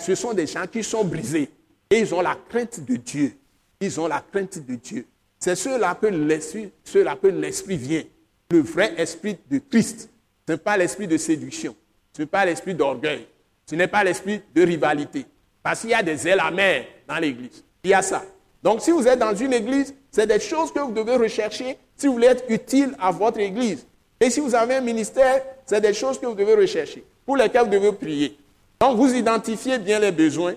[0.00, 1.50] Ce sont des gens qui sont brisés
[1.90, 3.36] et ils ont la crainte de Dieu.
[3.80, 5.06] Ils ont la crainte de Dieu.
[5.38, 8.02] C'est ceux-là que l'esprit, ceux-là que l'esprit vient.
[8.50, 10.10] Le vrai esprit de Christ.
[10.48, 11.76] Ce n'est pas l'esprit de séduction.
[12.16, 13.26] Ce n'est pas l'esprit d'orgueil.
[13.66, 15.26] Ce n'est pas l'esprit de rivalité.
[15.62, 17.62] Parce qu'il y a des ailes amères dans l'église.
[17.84, 18.22] Il y a ça.
[18.62, 22.06] Donc si vous êtes dans une église, c'est des choses que vous devez rechercher si
[22.06, 23.86] vous voulez être utile à votre église.
[24.18, 27.64] Et si vous avez un ministère, c'est des choses que vous devez rechercher, pour lesquelles
[27.64, 28.38] vous devez prier.
[28.80, 30.54] Donc vous identifiez bien les besoins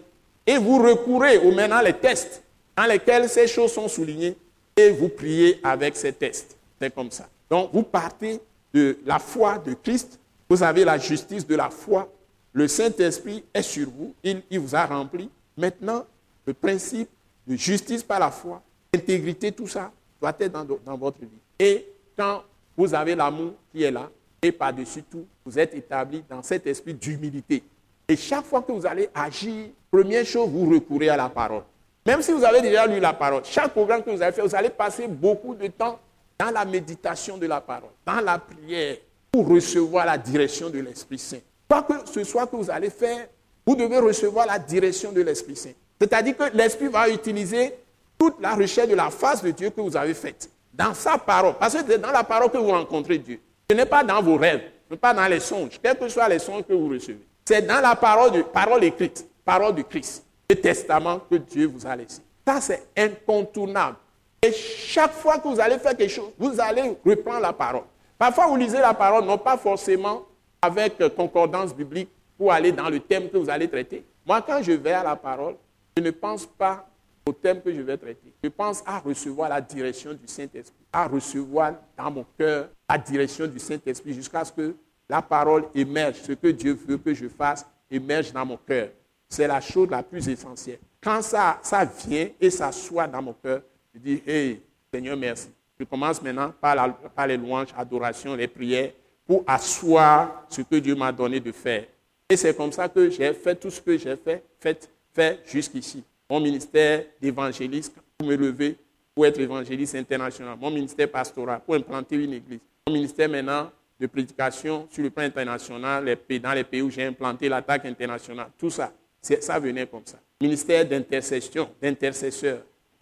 [0.48, 2.42] et vous recourez au maintenant les tests
[2.78, 4.38] dans lesquels ces choses sont soulignées
[4.78, 6.56] et vous priez avec ces tests.
[6.80, 7.28] C'est comme ça.
[7.50, 8.40] Donc vous partez
[8.74, 12.12] de la foi de Christ, vous avez la justice de la foi,
[12.54, 15.30] le Saint-Esprit est sur vous, il, vous a rempli.
[15.58, 16.06] Maintenant,
[16.46, 17.10] le principe
[17.48, 18.62] de justice par la foi,
[18.94, 21.28] intégrité, tout ça doit être dans, dans votre vie.
[21.58, 22.44] Et quand
[22.76, 24.10] vous avez l'amour qui est là,
[24.42, 27.64] et par-dessus tout, vous êtes établi dans cet esprit d'humilité.
[28.08, 31.64] Et chaque fois que vous allez agir, première chose, vous recourez à la parole.
[32.06, 34.56] Même si vous avez déjà lu la parole, chaque programme que vous avez fait, vous
[34.56, 36.00] allez passer beaucoup de temps
[36.42, 38.98] dans la méditation de la parole, dans la prière,
[39.32, 41.38] pour recevoir la direction de l'Esprit Saint.
[41.70, 43.28] Quoi que ce soit que vous allez faire,
[43.64, 45.74] vous devez recevoir la direction de l'Esprit Saint.
[46.00, 47.76] C'est-à-dire que l'Esprit va utiliser
[48.18, 51.54] toute la recherche de la face de Dieu que vous avez faite, dans sa parole.
[51.60, 53.40] Parce que c'est dans la parole que vous rencontrez Dieu.
[53.70, 56.28] Ce n'est pas dans vos rêves, ce n'est pas dans les songes, quels que soient
[56.28, 57.22] les songes que vous recevez.
[57.46, 61.96] C'est dans la parole, parole écrite, parole du Christ, le testament que Dieu vous a
[61.96, 62.22] laissé.
[62.48, 63.98] Ça, c'est incontournable.
[64.44, 67.84] Et chaque fois que vous allez faire quelque chose, vous allez reprendre la parole.
[68.18, 70.26] Parfois, vous lisez la parole, non pas forcément
[70.60, 74.04] avec concordance biblique pour aller dans le thème que vous allez traiter.
[74.26, 75.56] Moi, quand je vais à la parole,
[75.96, 76.88] je ne pense pas
[77.24, 78.34] au thème que je vais traiter.
[78.44, 83.46] Je pense à recevoir la direction du Saint-Esprit, à recevoir dans mon cœur la direction
[83.46, 84.76] du Saint-Esprit jusqu'à ce que
[85.08, 88.90] la parole émerge, ce que Dieu veut que je fasse émerge dans mon cœur.
[89.30, 90.80] C'est la chose la plus essentielle.
[91.00, 93.62] Quand ça, ça vient et s'assoit dans mon cœur,
[93.94, 94.62] je dis, hey,
[94.94, 95.50] Seigneur, merci.
[95.80, 98.92] Je commence maintenant par, les louanges, adoration, les prières,
[99.26, 101.86] pour asseoir ce que Dieu m'a donné de faire.
[102.30, 106.04] Et c'est comme ça que j'ai fait tout ce que j'ai fait, fait, fait jusqu'ici.
[106.30, 108.78] Mon ministère d'évangéliste, pour me lever,
[109.14, 110.58] pour être évangéliste international.
[110.60, 112.60] Mon ministère pastoral, pour implanter une église.
[112.88, 117.50] Mon ministère maintenant de prédication sur le plan international, dans les pays où j'ai implanté
[117.50, 118.50] l'attaque internationale.
[118.58, 120.20] Tout ça, ça venait comme ça.
[120.40, 122.62] Ministère d'intercession, d'intercesseur,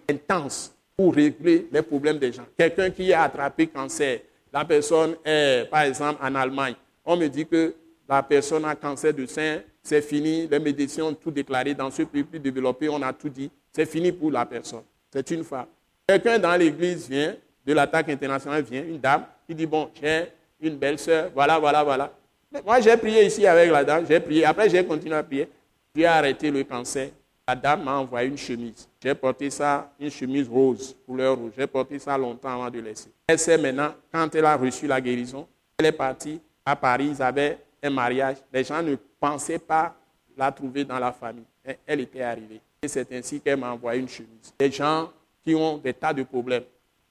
[0.10, 2.44] intense pour régler les problèmes des gens.
[2.58, 4.20] Quelqu'un qui a attrapé cancer,
[4.52, 6.76] la personne est, par exemple, en Allemagne.
[7.06, 7.74] On me dit que
[8.10, 11.74] la personne a cancer de sein, c'est fini, les médecins ont tout déclaré.
[11.74, 13.50] Dans ce pays plus développé, on a tout dit.
[13.72, 14.82] C'est fini pour la personne.
[15.10, 15.68] C'est une femme.
[16.06, 17.34] Quelqu'un dans l'église vient,
[17.66, 20.26] de l'attaque internationale vient, une dame, qui dit, bon, j'ai
[20.60, 22.12] une belle sœur, voilà, voilà, voilà.
[22.66, 24.44] moi, j'ai prié ici avec la dame, j'ai prié.
[24.44, 25.48] Après, j'ai continué à prier.
[25.96, 27.12] J'ai arrêté le cancer.
[27.56, 28.88] Dame m'a envoyé une chemise.
[29.02, 31.54] J'ai porté ça, une chemise rose, couleur rouge.
[31.58, 33.12] J'ai porté ça longtemps avant de laisser.
[33.28, 37.22] Elle sait maintenant, quand elle a reçu la guérison, elle est partie à Paris, ils
[37.22, 38.38] avaient un mariage.
[38.52, 39.96] Les gens ne pensaient pas
[40.38, 41.46] la trouver dans la famille.
[41.86, 42.62] Elle était arrivée.
[42.82, 44.54] Et c'est ainsi qu'elle m'a envoyé une chemise.
[44.58, 45.10] Des gens
[45.44, 46.64] qui ont des tas de problèmes.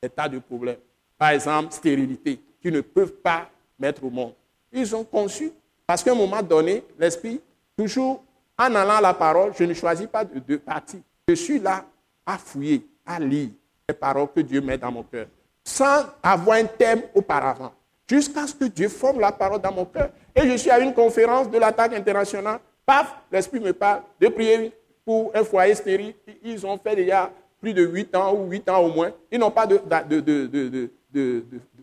[0.02, 0.78] Des tas de problèmes.
[1.18, 4.32] Par exemple, stérilité qui ne peuvent pas mettre au monde.
[4.72, 5.52] Ils ont conçu,
[5.86, 7.40] parce qu'à un moment donné, l'Esprit,
[7.76, 8.22] toujours
[8.58, 11.02] en allant à la parole, je ne choisis pas de, de partie.
[11.28, 11.84] Je suis là
[12.26, 13.50] à fouiller, à lire
[13.88, 15.26] les paroles que Dieu met dans mon cœur,
[15.64, 17.72] sans avoir un thème auparavant,
[18.08, 20.10] jusqu'à ce que Dieu forme la parole dans mon cœur.
[20.34, 24.72] Et je suis à une conférence de l'attaque internationale, paf, l'Esprit me parle de prier
[25.04, 26.14] pour un foyer stérile.
[26.42, 29.10] Ils ont fait déjà plus de 8 ans ou 8 ans au moins.
[29.30, 29.66] Ils n'ont pas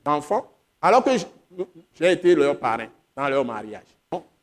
[0.03, 0.47] d'enfants.
[0.81, 1.11] Alors que
[1.93, 3.87] j'ai été leur parrain dans leur mariage.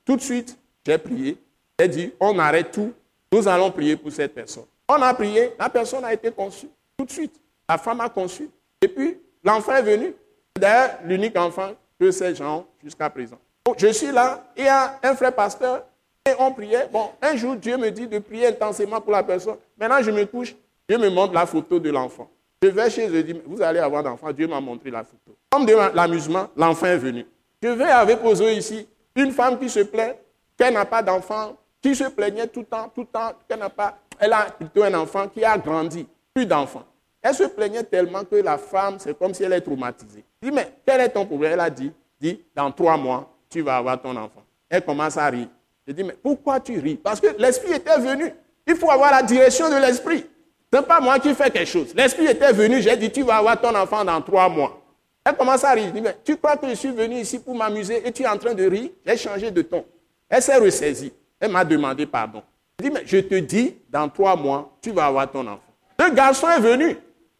[0.04, 1.36] tout de suite, j'ai prié.
[1.78, 2.92] J'ai dit, on arrête tout.
[3.32, 4.64] Nous allons prier pour cette personne.
[4.88, 6.68] On a prié, la personne a été conçue.
[6.96, 7.40] Tout de suite.
[7.68, 8.50] La femme a conçu.
[8.80, 10.14] Et puis, l'enfant est venu.
[10.58, 13.38] D'ailleurs, l'unique enfant que ces gens jusqu'à présent.
[13.76, 15.84] je suis là, il y a un frère pasteur,
[16.26, 16.88] et on priait.
[16.92, 19.56] Bon, un jour, Dieu me dit de prier intensément pour la personne.
[19.78, 20.54] Maintenant, je me couche,
[20.88, 22.30] Dieu me montre la photo de l'enfant.
[22.62, 24.30] Je vais chez eux, je dis, vous allez avoir d'enfant.
[24.32, 25.36] Dieu m'a montré la photo.
[25.50, 27.26] Comme de l'amusement, l'enfant est venu.
[27.60, 30.16] Je vais avec eux ici, une femme qui se plaint
[30.56, 33.68] qu'elle n'a pas d'enfant, qui se plaignait tout le temps, tout le temps, qu'elle n'a
[33.68, 33.98] pas.
[34.18, 36.84] Elle a plutôt un enfant qui a grandi, plus d'enfants.
[37.20, 40.24] Elle se plaignait tellement que la femme, c'est comme si elle est traumatisée.
[40.40, 41.52] Je dis, mais quel est ton problème?
[41.52, 44.42] Elle a dit, dit, dans trois mois, tu vas avoir ton enfant.
[44.68, 45.48] Elle commence à rire.
[45.86, 46.94] Je dis, mais pourquoi tu ris?
[46.94, 48.32] Parce que l'esprit était venu.
[48.66, 50.24] Il faut avoir la direction de l'esprit.
[50.72, 51.92] Ce n'est pas moi qui fais quelque chose.
[51.94, 54.80] L'esprit était venu, j'ai dit, tu vas avoir ton enfant dans trois mois.
[55.24, 55.86] Elle commence à rire.
[55.88, 58.26] Je dis, mais tu crois que je suis venu ici pour m'amuser et tu es
[58.26, 58.90] en train de rire?
[59.04, 59.84] J'ai changé de ton.
[60.28, 61.12] Elle s'est ressaisie.
[61.42, 62.40] Elle m'a demandé pardon.
[62.78, 65.60] Je dis, mais je te dis, dans trois mois, tu vas avoir ton enfant.
[65.98, 66.96] Le garçon est venu.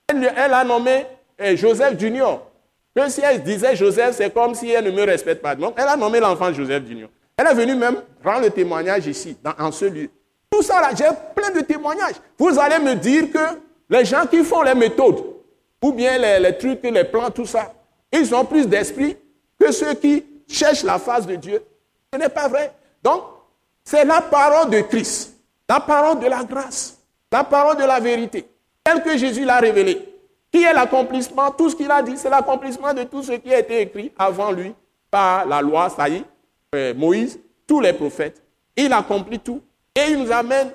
[0.08, 1.06] Elle, a nommé
[1.38, 2.50] eh, Joseph Junior.
[2.94, 5.54] Que si elle disait Joseph, c'est comme si elle ne me respecte pas.
[5.54, 7.08] Donc, elle a nommé l'enfant Joseph Junior.
[7.36, 10.10] Elle est venue même rendre le témoignage ici, en ce lieu.
[10.50, 12.16] Tout ça là, j'ai plein de témoignages.
[12.36, 15.24] Vous allez me dire que les gens qui font les méthodes,
[15.82, 17.72] ou bien les trucs, les plans, tout ça,
[18.12, 19.16] ils ont plus d'esprit
[19.58, 21.62] que ceux qui cherchent la face de Dieu.
[22.12, 22.72] Ce n'est pas vrai.
[23.02, 23.22] Donc,
[23.84, 25.34] c'est la parole de Christ,
[25.68, 26.98] la parole de la grâce,
[27.30, 28.48] la parole de la vérité,
[28.84, 30.08] telle que Jésus l'a révélée.
[30.52, 33.58] Qui est l'accomplissement Tout ce qu'il a dit, c'est l'accomplissement de tout ce qui a
[33.58, 34.74] été écrit avant lui
[35.10, 36.24] par la loi, ça y est,
[36.74, 38.42] euh, Moïse, tous les prophètes.
[38.76, 39.62] Il accomplit tout.
[39.94, 40.70] Et il nous amène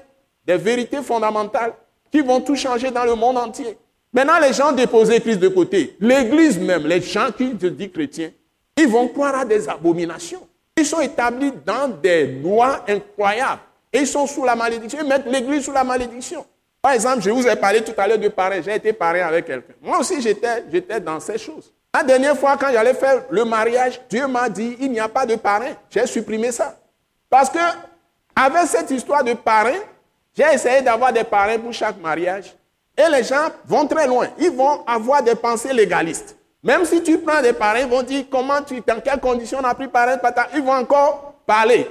[0.46, 1.74] des vérités fondamentales
[2.12, 3.78] qui vont tout changer dans le monde entier.
[4.14, 5.96] Maintenant, les gens déposent Christ de côté.
[6.00, 8.32] L'Église même, les gens qui se disent chrétiens,
[8.78, 10.48] ils vont croire à des abominations.
[10.78, 13.62] Ils sont établis dans des lois incroyables.
[13.92, 15.00] Ils sont sous la malédiction.
[15.02, 16.46] Ils mettent l'Église sous la malédiction.
[16.80, 18.62] Par exemple, je vous ai parlé tout à l'heure de parrain.
[18.64, 19.74] J'ai été parrain avec quelqu'un.
[19.82, 21.74] Moi aussi, j'étais dans ces choses.
[21.94, 25.26] La dernière fois, quand j'allais faire le mariage, Dieu m'a dit, il n'y a pas
[25.26, 25.72] de parrain.
[25.90, 26.78] J'ai supprimé ça.
[27.28, 27.58] Parce que,
[28.36, 29.80] avec cette histoire de parrain,
[30.38, 32.56] j'ai essayé d'avoir des parrains pour chaque mariage.
[32.96, 34.28] Et les gens vont très loin.
[34.38, 36.37] Ils vont avoir des pensées légalistes.
[36.64, 39.64] Même si tu prends des parrains, ils vont dire comment tu, dans quelles conditions on
[39.64, 40.18] a pris parrain,
[40.54, 41.88] ils vont encore parler.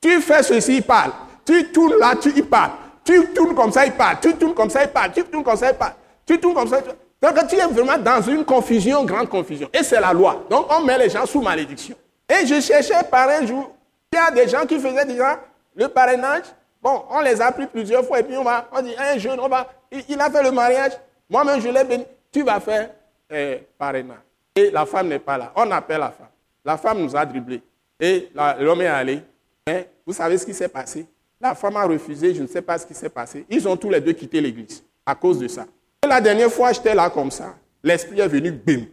[0.00, 1.12] Tu fais ceci, ils parlent.
[1.44, 2.72] Tu tournes là, tu y parles.
[3.04, 4.18] Tu tournes comme ça, il parle.
[4.20, 5.12] Tu tournes comme ça, il parle.
[5.12, 5.92] Tu tournes comme ça, il parle.
[6.26, 6.80] Tu tournes comme ça.
[7.22, 9.68] Donc tu es vraiment dans une confusion, grande confusion.
[9.72, 10.44] Et c'est la loi.
[10.50, 11.96] Donc on met les gens sous malédiction.
[12.28, 13.72] Et je cherchais par un jour,
[14.12, 15.40] il y a des gens qui faisaient déjà
[15.74, 16.44] le parrainage.
[16.82, 19.40] Bon, on les a pris plusieurs fois et puis on va, on dit, un jeune,
[19.40, 20.92] on va, il, a fait le mariage.
[21.28, 22.04] Moi-même, je l'ai béni.
[22.32, 22.90] Tu vas faire
[23.30, 25.52] Et la femme n'est pas là.
[25.56, 26.28] On appelle la femme.
[26.64, 27.62] La femme nous a dribblés.
[28.00, 28.28] Et
[28.60, 29.22] l'homme est allé.
[29.66, 31.06] Mais vous savez ce qui s'est passé?
[31.40, 33.44] La femme a refusé, je ne sais pas ce qui s'est passé.
[33.50, 35.66] Ils ont tous les deux quitté l'église à cause de ça.
[36.02, 37.54] Et la dernière fois, j'étais là comme ça.
[37.82, 38.86] L'esprit est venu, bim.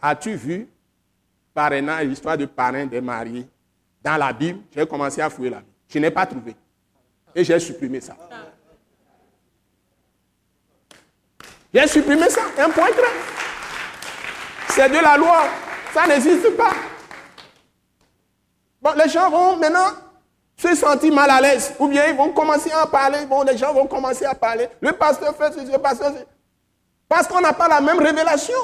[0.00, 0.68] As-tu vu
[1.52, 3.46] parrainage, l'histoire de parrain des mariés?
[4.02, 5.72] Dans la Bible J'ai commencé à fouiller la Bible.
[5.88, 6.54] Je n'ai pas trouvé.
[7.34, 8.16] Et j'ai supprimé ça.
[11.72, 12.42] J'ai supprimé ça.
[12.58, 13.12] Un point très.
[14.68, 15.44] C'est de la loi.
[15.94, 16.72] Ça n'existe pas.
[18.82, 19.88] Bon, les gens vont maintenant
[20.56, 21.74] se sentir mal à l'aise.
[21.78, 24.68] Ou bien ils vont commencer à parler, bon, les gens vont commencer à parler.
[24.80, 26.12] Le pasteur fait ceci, le pasteur
[27.08, 28.54] Parce qu'on n'a pas la même révélation.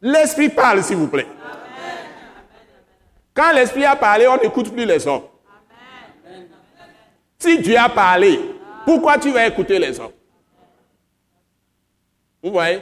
[0.00, 1.28] L'Esprit parle, s'il vous plaît.
[3.34, 5.22] Quand l'Esprit a parlé, on n'écoute plus les hommes.
[7.38, 8.38] Si Dieu a parlé,
[8.84, 10.12] pourquoi tu vas écouter les hommes
[12.42, 12.80] Vous voyez?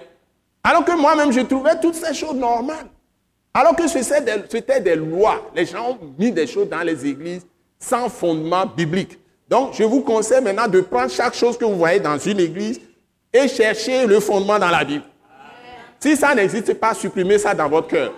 [0.63, 2.87] Alors que moi-même, je trouvais toutes ces choses normales.
[3.53, 5.51] Alors que c'était des lois.
[5.55, 7.47] Les gens ont mis des choses dans les églises
[7.79, 9.19] sans fondement biblique.
[9.49, 12.81] Donc, je vous conseille maintenant de prendre chaque chose que vous voyez dans une église
[13.33, 15.05] et chercher le fondement dans la Bible.
[15.99, 18.13] Si ça n'existe pas, supprimez ça dans votre cœur.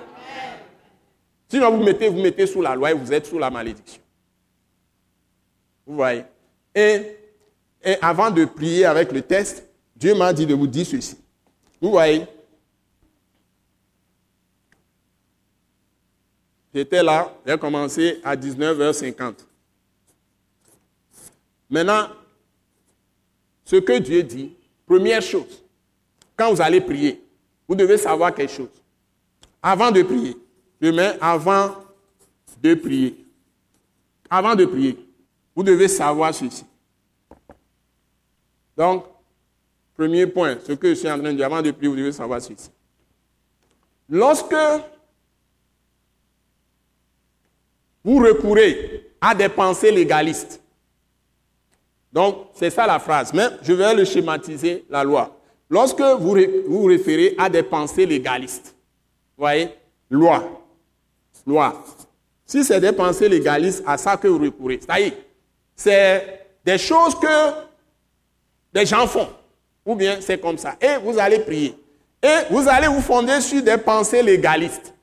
[1.49, 4.01] Sinon, vous mettez, vous mettez sous la loi et vous êtes sous la malédiction.
[5.87, 6.25] Vous voyez?
[6.75, 7.17] Et,
[7.83, 9.65] et avant de prier avec le test,
[9.97, 11.17] Dieu m'a dit de vous dire ceci.
[11.83, 12.25] Vous voyez
[16.73, 19.35] J'étais là, j'ai commencé à 19h50.
[21.69, 22.09] Maintenant,
[23.65, 24.57] ce que Dieu dit,
[24.87, 25.63] première chose,
[26.37, 27.21] quand vous allez prier,
[27.69, 28.71] vous devez savoir quelque chose.
[29.61, 30.37] Avant de prier,
[30.81, 31.75] je mets avant
[32.63, 33.27] de prier.
[34.31, 34.97] Avant de prier,
[35.55, 36.65] vous devez savoir ceci.
[38.77, 39.05] Donc,
[39.97, 42.13] premier point, ce que je suis en train de dire, avant de prier, vous devez
[42.13, 42.71] savoir ceci.
[44.09, 44.55] Lorsque
[48.05, 50.63] vous recourez à des pensées légalistes,
[52.13, 53.33] donc, c'est ça la phrase.
[53.33, 55.35] Mais je vais le schématiser, la loi.
[55.71, 56.37] Lorsque vous
[56.69, 58.75] vous référez à des pensées légalistes,
[59.37, 59.71] voyez,
[60.11, 60.63] loi,
[61.47, 61.83] loi,
[62.45, 64.81] Si c'est des pensées légalistes, à ça que vous recourez.
[64.99, 65.17] Est.
[65.75, 67.53] C'est des choses que
[68.75, 69.29] des gens font.
[69.85, 70.77] Ou bien c'est comme ça.
[70.81, 71.77] Et vous allez prier.
[72.23, 74.95] Et vous allez vous fonder sur des pensées légalistes.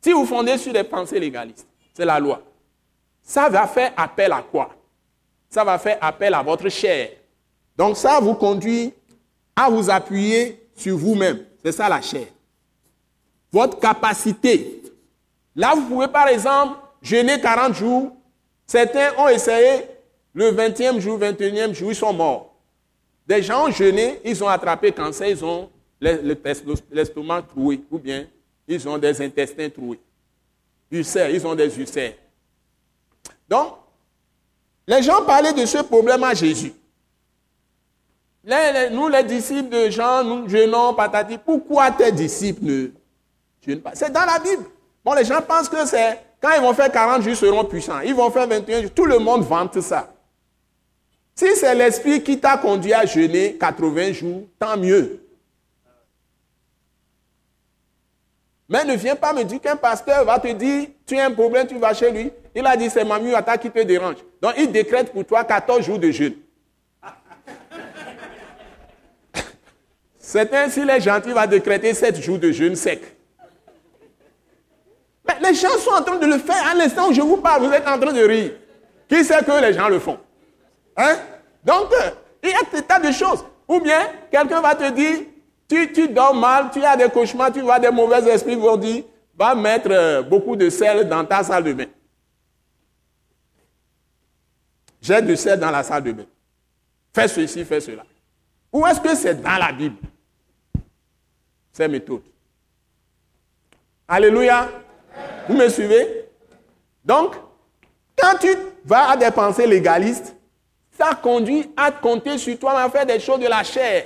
[0.00, 2.40] Si vous fondez sur des pensées légalistes, c'est la loi.
[3.22, 4.70] Ça va faire appel à quoi?
[5.50, 7.10] Ça va faire appel à votre chair.
[7.76, 8.92] Donc ça vous conduit
[9.56, 11.44] à vous appuyer sur vous-même.
[11.64, 12.26] C'est ça la chair.
[13.50, 14.82] Votre capacité.
[15.56, 18.12] Là, vous pouvez par exemple jeûner 40 jours.
[18.66, 19.84] Certains ont essayé
[20.32, 22.47] le 20e jour, 21e jour, ils sont morts.
[23.28, 25.68] Des gens ont jeûné, ils ont attrapé cancer, ils ont
[26.00, 28.26] l'estomac troué, ou bien
[28.66, 30.00] ils ont des intestins troués.
[30.90, 32.14] Ulcères, ils ont des ulcères.
[33.46, 33.74] Donc,
[34.86, 36.72] les gens parlaient de ce problème à Jésus.
[38.92, 41.36] nous, les disciples de Jean, nous jeûnons, patati.
[41.36, 42.86] Pourquoi tes disciples ne
[43.66, 43.90] jeûnent pas?
[43.92, 44.64] C'est dans la Bible.
[45.04, 48.00] Bon, les gens pensent que c'est quand ils vont faire 40 jours, ils seront puissants.
[48.00, 48.90] Ils vont faire 21 jours.
[48.94, 50.14] Tout le monde vante ça.
[51.38, 55.20] Si c'est l'esprit qui t'a conduit à jeûner 80 jours, tant mieux.
[58.68, 61.68] Mais ne viens pas me dire qu'un pasteur va te dire, tu as un problème,
[61.68, 62.32] tu vas chez lui.
[62.56, 64.16] Il a dit, c'est Mamu Ata qui te dérange.
[64.42, 66.34] Donc il décrète pour toi 14 jours de jeûne.
[70.18, 73.00] Certains, s'il est gentil, va décréter 7 jours de jeûne sec.
[75.24, 77.64] Mais les gens sont en train de le faire à l'instant où je vous parle.
[77.64, 78.54] Vous êtes en train de rire.
[79.08, 80.18] Qui sait que les gens le font?
[80.98, 81.16] Hein?
[81.64, 81.92] Donc,
[82.42, 83.44] il y a des tas de choses.
[83.66, 85.20] Ou bien, quelqu'un va te dire,
[85.68, 89.04] tu, dors mal, tu as des cauchemars, tu vois des mauvais esprits vont dire,
[89.36, 91.86] va mettre euh, beaucoup de sel dans ta salle de bain.
[95.00, 96.26] J'ai du sel dans la salle de bain.
[97.14, 98.04] Fais ceci, fais cela.
[98.72, 99.96] Ou est-ce que c'est dans la Bible?
[101.72, 102.22] Ces méthodes.
[104.06, 104.68] Alléluia.
[105.48, 106.28] Vous me suivez?
[107.04, 107.36] Donc,
[108.16, 108.48] quand tu
[108.84, 110.34] vas à des pensées légalistes,
[110.98, 114.04] ça conduit à compter sur toi à faire des choses de la chair.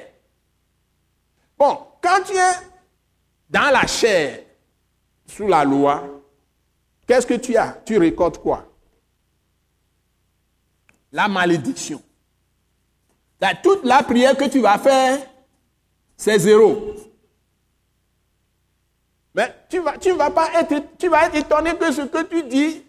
[1.57, 2.53] Bon, quand tu es
[3.49, 4.41] dans la chair,
[5.27, 6.05] sous la loi,
[7.07, 7.79] qu'est-ce que tu as?
[7.87, 8.67] Tu récoltes quoi?
[11.13, 12.03] La malédiction.
[13.63, 15.19] toute la prière que tu vas faire,
[16.17, 16.95] c'est zéro.
[19.35, 22.43] Mais tu vas, tu vas pas être, tu vas être étonné que ce que tu
[22.43, 22.85] dis,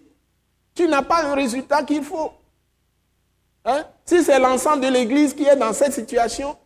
[0.76, 2.34] tu n'as pas le résultat qu'il faut.
[3.66, 3.86] Hein?
[4.06, 6.58] Si c'est l'ensemble de l'Église qui est dans cette situation,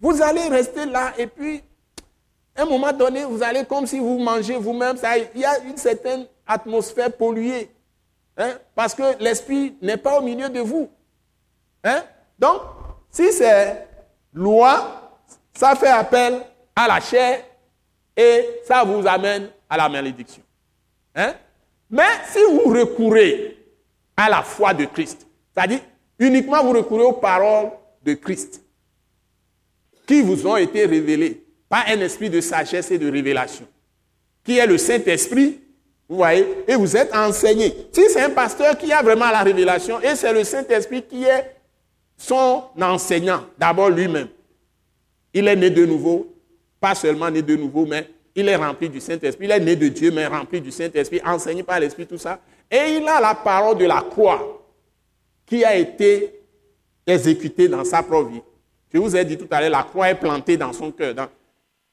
[0.00, 1.62] vous allez rester là et puis,
[2.54, 4.96] à un moment donné, vous allez comme si vous mangez vous-même.
[5.34, 7.70] Il y a une certaine atmosphère polluée.
[8.38, 10.90] Hein, parce que l'esprit n'est pas au milieu de vous.
[11.84, 12.02] Hein?
[12.38, 12.60] Donc,
[13.10, 13.86] si c'est
[14.32, 15.10] loi,
[15.54, 16.42] ça fait appel
[16.74, 17.42] à la chair
[18.14, 20.42] et ça vous amène à la malédiction.
[21.88, 23.56] Mais si vous recourez
[24.16, 25.80] à la foi de Christ, c'est-à-dire
[26.18, 27.70] uniquement vous recourez aux paroles
[28.02, 28.62] de Christ,
[30.06, 33.66] qui vous ont été révélés par un esprit de sagesse et de révélation,
[34.44, 35.60] qui est le Saint-Esprit,
[36.08, 37.74] vous voyez, et vous êtes enseigné.
[37.92, 41.56] Si c'est un pasteur qui a vraiment la révélation, et c'est le Saint-Esprit qui est
[42.16, 44.28] son enseignant, d'abord lui-même.
[45.34, 46.32] Il est né de nouveau,
[46.80, 49.46] pas seulement né de nouveau, mais il est rempli du Saint-Esprit.
[49.46, 52.38] Il est né de Dieu, mais rempli du Saint-Esprit, enseigné par l'Esprit, tout ça.
[52.70, 54.55] Et il a la parole de la croix
[55.46, 56.40] qui a été
[57.06, 58.42] exécutée dans sa propre vie.
[58.92, 61.14] Je vous ai dit tout à l'heure, la croix est plantée dans son cœur,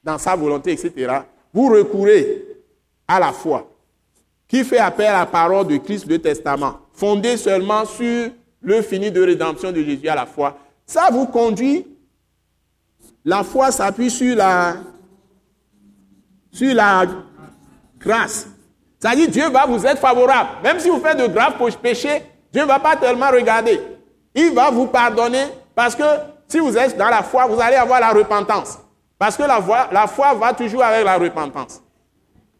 [0.03, 1.19] dans, sa volonté, etc.
[1.53, 2.43] Vous recourez
[3.07, 3.69] à la foi,
[4.47, 8.31] qui fait appel à la parole de Christ, le testament, fondée seulement sur
[8.61, 10.57] le fini de rédemption de Jésus à la foi.
[10.85, 11.85] Ça vous conduit,
[13.23, 14.77] la foi s'appuie sur la,
[16.51, 17.05] sur la
[17.99, 18.47] grâce.
[18.99, 20.49] C'est-à-dire Dieu va vous être favorable.
[20.63, 22.21] Même si vous faites de graves péchés,
[22.53, 23.81] Dieu ne va pas tellement regarder.
[24.35, 25.45] Il va vous pardonner
[25.75, 26.03] parce que
[26.47, 28.77] si vous êtes dans la foi, vous allez avoir la repentance.
[29.17, 29.59] Parce que la
[30.07, 31.81] foi, va toujours avec la repentance.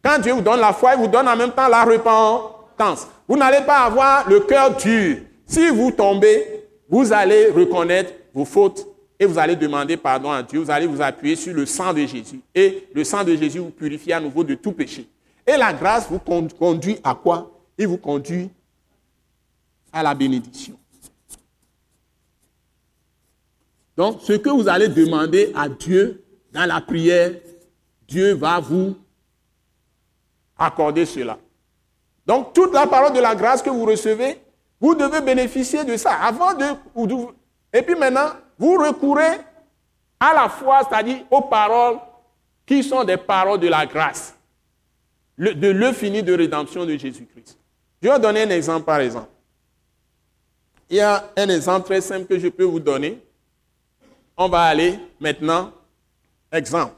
[0.02, 3.06] Quand Dieu vous donne la foi, il vous donne en même temps la repentance.
[3.28, 5.18] Vous n'allez pas avoir le cœur dur.
[5.46, 8.86] Si vous tombez, vous allez reconnaître vos fautes
[9.18, 10.58] et vous allez demander pardon à Dieu.
[10.58, 12.40] Vous allez vous appuyer sur le sang de Jésus.
[12.54, 15.08] Et le sang de Jésus vous purifie à nouveau de tout péché.
[15.46, 17.50] Et la grâce vous conduit à quoi?
[17.78, 18.50] Il vous conduit
[19.94, 20.78] à la bénédiction.
[23.96, 27.32] Donc, ce que vous allez demander à Dieu dans la prière,
[28.08, 28.96] Dieu va vous
[30.58, 31.38] accorder cela.
[32.26, 34.40] Donc, toute la parole de la grâce que vous recevez,
[34.80, 36.14] vous devez bénéficier de ça.
[36.14, 36.64] Avant de,
[37.72, 39.38] et puis maintenant, vous recourez
[40.18, 41.98] à la foi, c'est-à-dire aux paroles
[42.66, 44.34] qui sont des paroles de la grâce.
[45.38, 47.58] de finie de rédemption de Jésus-Christ.
[48.02, 49.28] Je vais donner un exemple par exemple.
[50.94, 53.18] Il y a un exemple très simple que je peux vous donner.
[54.36, 55.72] On va aller maintenant,
[56.52, 56.94] exemple.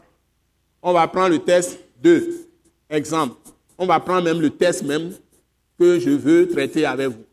[0.82, 2.47] On va prendre le test 2.
[2.90, 3.36] Exemple.
[3.78, 5.14] On va prendre même le test même
[5.78, 7.24] que je veux traiter avec vous.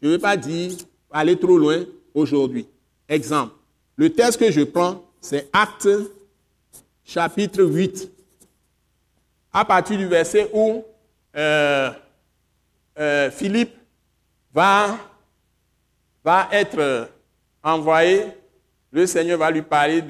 [0.00, 0.72] Je ne veux pas dire
[1.10, 2.66] aller trop loin aujourd'hui.
[3.06, 3.52] Exemple.
[3.96, 5.86] Le test que je prends, c'est Acte
[7.04, 8.10] chapitre 8.
[9.52, 10.82] À partir du verset où
[11.36, 11.90] euh,
[12.98, 13.74] euh, Philippe
[14.54, 14.98] va,
[16.26, 17.08] va être
[17.62, 18.24] envoyé,
[18.90, 20.02] le Seigneur va lui parler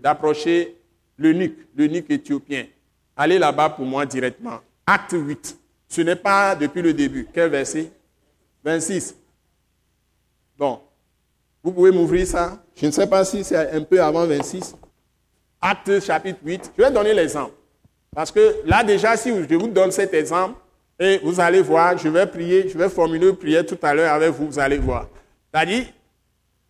[0.00, 0.76] d'approcher
[1.18, 2.66] l'eunuque, l'eunuque éthiopien.
[3.16, 4.60] Allez là-bas pour moi directement.
[4.86, 5.58] Acte 8.
[5.88, 7.26] Ce n'est pas depuis le début.
[7.32, 7.90] Quel verset?
[8.62, 9.16] 26.
[10.56, 10.78] Bon.
[11.60, 14.76] Vous pouvez m'ouvrir ça Je ne sais pas si c'est un peu avant 26.
[15.60, 16.72] Acte chapitre 8.
[16.78, 17.54] Je vais donner l'exemple.
[18.14, 20.60] Parce que là déjà, si je vous donne cet exemple,
[21.00, 24.12] et vous allez voir, je vais prier, je vais formuler une prière tout à l'heure
[24.12, 25.08] avec vous, vous allez voir.
[25.54, 25.86] C'est-à-dire,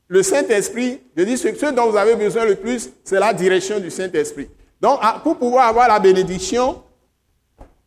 [0.08, 3.90] le Saint-Esprit, je dis, ce dont vous avez besoin le plus, c'est la direction du
[3.90, 4.50] Saint-Esprit.
[4.78, 6.82] Donc, ah, pour pouvoir avoir la bénédiction,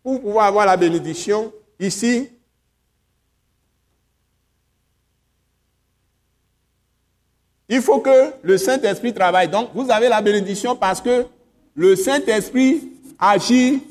[0.02, 2.28] pour pouvoir avoir la bénédiction, ici,
[7.70, 9.50] il faut que le Saint-Esprit travaille.
[9.50, 11.28] Donc, vous avez la bénédiction parce que
[11.76, 12.90] le Saint-Esprit
[13.20, 13.84] agit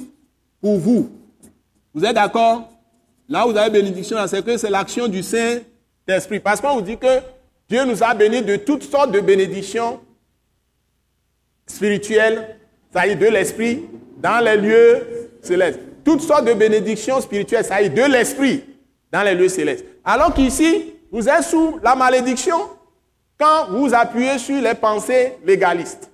[0.60, 1.08] pour vous.
[1.94, 2.68] Vous êtes d'accord?
[3.28, 5.75] Là où vous avez bénédiction, c'est que c'est l'action du Saint-Esprit.
[6.06, 7.20] Parce qu'on vous dit que
[7.68, 10.00] Dieu nous a bénis de toutes sortes de bénédictions
[11.66, 12.58] spirituelles,
[12.92, 13.84] c'est-à-dire de l'Esprit,
[14.18, 15.80] dans les lieux célestes.
[16.04, 18.64] Toutes sortes de bénédictions spirituelles, c'est-à-dire de l'Esprit,
[19.10, 19.84] dans les lieux célestes.
[20.04, 22.56] Alors qu'ici, vous êtes sous la malédiction
[23.38, 26.10] quand vous appuyez sur les pensées légalistes.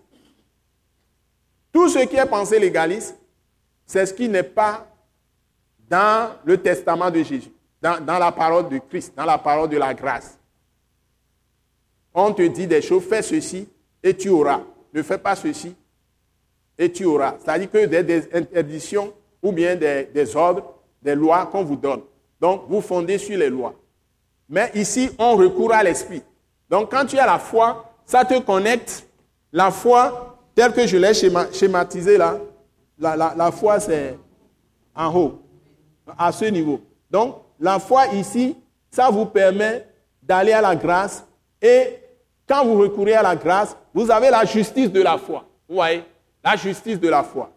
[1.73, 3.17] Tout ce qui est pensée légaliste,
[3.87, 4.87] c'est ce qui n'est pas
[5.89, 7.51] dans le testament de Jésus,
[7.83, 10.39] dans, la parole de Christ, dans la parole de la grâce.
[12.15, 13.69] On te dit des choses, fais ceci
[14.03, 14.61] et tu auras.
[14.95, 15.75] Ne fais pas ceci
[16.79, 17.35] et tu auras.
[17.43, 19.13] C'est-à-dire que des, interdictions
[19.43, 22.03] ou bien des, ordres, des lois qu'on vous donne.
[22.41, 23.75] Donc, vous fondez sur les lois.
[24.49, 26.23] Mais ici, on recourt à l'esprit.
[26.71, 29.07] Donc, quand tu as la foi, ça te connecte.
[29.53, 32.39] La foi, telle que je l'ai schématisée là,
[32.99, 34.17] la, la, la foi, c'est
[34.95, 35.43] en haut,
[36.17, 36.81] à ce niveau.
[37.11, 38.57] Donc, la foi ici,
[38.91, 39.87] ça vous permet
[40.21, 41.25] d'aller à la grâce
[41.63, 41.97] et
[42.47, 45.49] quand vous recourez à la grâce, vous avez la justice de la foi.
[45.69, 46.05] Vous voyez?
[46.43, 47.53] La justice de la foi.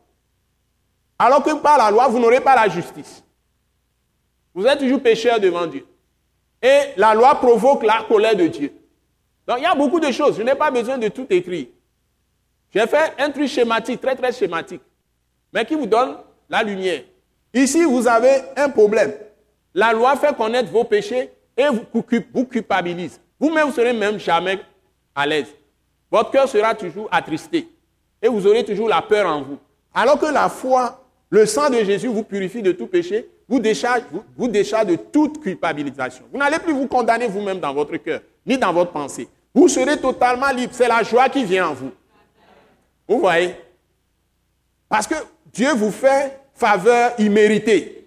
[1.18, 3.24] Alors que par la loi, vous n'aurez pas la justice.
[4.54, 5.86] Vous êtes toujours pécheur devant Dieu.
[6.62, 8.72] Et la loi provoque la colère de Dieu.
[9.48, 10.38] Donc il y a beaucoup de choses.
[10.38, 11.68] Je n'ai pas besoin de tout écrire.
[12.72, 14.82] J'ai fait un truc schématique, très très schématique,
[15.52, 17.02] mais qui vous donne la lumière.
[17.54, 19.14] Ici, vous avez un problème.
[19.76, 21.84] La loi fait connaître vos péchés et vous,
[22.34, 23.20] vous culpabilise.
[23.38, 24.60] Vous-même, vous serez même jamais
[25.14, 25.54] à l'aise.
[26.10, 27.68] Votre cœur sera toujours attristé
[28.22, 29.58] et vous aurez toujours la peur en vous.
[29.94, 34.04] Alors que la foi, le sang de Jésus vous purifie de tout péché, vous décharge,
[34.38, 36.24] vous, décharge de toute culpabilisation.
[36.32, 39.28] Vous n'allez plus vous condamner vous-même dans votre cœur, ni dans votre pensée.
[39.54, 40.74] Vous serez totalement libre.
[40.74, 41.92] C'est la joie qui vient en vous.
[43.08, 43.56] Vous voyez?
[44.88, 45.16] Parce que
[45.52, 48.05] Dieu vous fait faveur imméritée.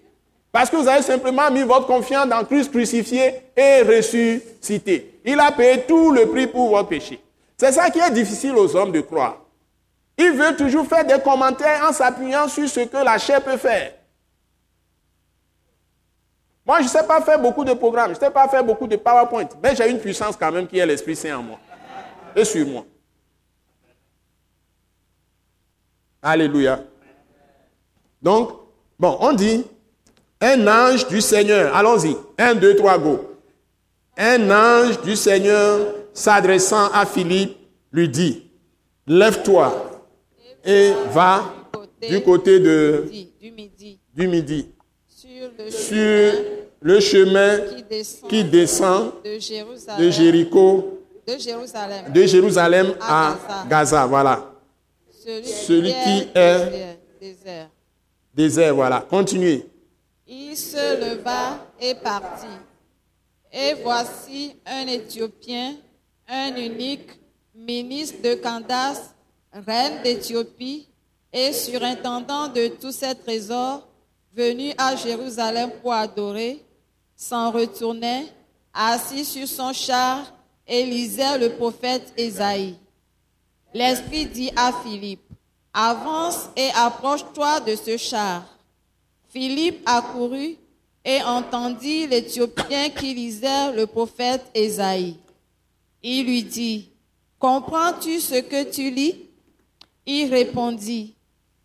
[0.50, 5.20] Parce que vous avez simplement mis votre confiance dans Christ crucifié et ressuscité.
[5.24, 7.20] Il a payé tout le prix pour votre péché.
[7.56, 9.42] C'est ça qui est difficile aux hommes de croire.
[10.16, 13.92] Ils veulent toujours faire des commentaires en s'appuyant sur ce que la chair peut faire.
[16.66, 18.86] Moi, je ne sais pas faire beaucoup de programmes, je ne sais pas faire beaucoup
[18.86, 21.58] de PowerPoint, mais j'ai une puissance quand même qui est l'Esprit Saint en moi
[22.36, 22.84] et sur moi.
[26.20, 26.80] Alléluia.
[28.20, 28.50] Donc,
[28.98, 29.64] bon, on dit
[30.40, 31.74] un ange du Seigneur.
[31.74, 32.16] Allons-y.
[32.38, 33.36] Un, deux, trois, go.
[34.16, 37.56] Un ange du Seigneur s'adressant à Philippe
[37.92, 38.42] lui dit,
[39.06, 40.02] lève-toi
[40.64, 41.54] et va
[42.08, 43.04] du côté de,
[44.14, 44.68] du midi,
[45.68, 46.32] sur
[46.80, 47.58] le chemin,
[48.28, 53.36] qui descend, de, Jéricho, de Jérusalem, à
[53.68, 54.06] Gaza.
[54.06, 54.52] Voilà.
[55.44, 57.68] Celui, qui est désert.
[58.34, 58.74] désert.
[58.74, 59.04] Voilà.
[59.08, 59.64] Continuez.
[60.30, 62.46] Il se leva et partit.
[63.50, 65.76] Et voici un Éthiopien,
[66.28, 67.08] un unique
[67.54, 69.14] ministre de Candace,
[69.50, 70.86] reine d'Éthiopie,
[71.32, 73.88] et surintendant de tous ses trésors,
[74.34, 76.62] venu à Jérusalem pour adorer,
[77.16, 78.26] s'en retournait,
[78.74, 80.30] assis sur son char,
[80.66, 82.76] et lisait le prophète Ésaïe.
[83.72, 85.26] L'Esprit dit à Philippe,
[85.72, 88.57] avance et approche-toi de ce char.
[89.30, 90.56] Philippe accourut
[91.04, 95.16] et entendit l'Éthiopien qui lisait le prophète Ésaïe.
[96.02, 96.90] Il lui dit,
[97.38, 99.14] Comprends-tu ce que tu lis?
[100.06, 101.14] Il répondit,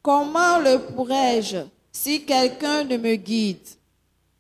[0.01, 1.57] Comment le pourrais-je
[1.91, 3.67] si quelqu'un ne me guide?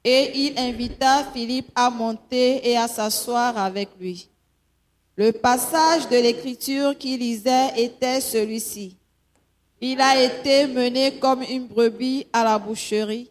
[0.03, 4.27] Et il invita Philippe à monter et à s'asseoir avec lui.
[5.15, 8.97] Le passage de l'écriture qu'il lisait était celui-ci.
[9.85, 13.29] Il a été mené comme une brebis à la boucherie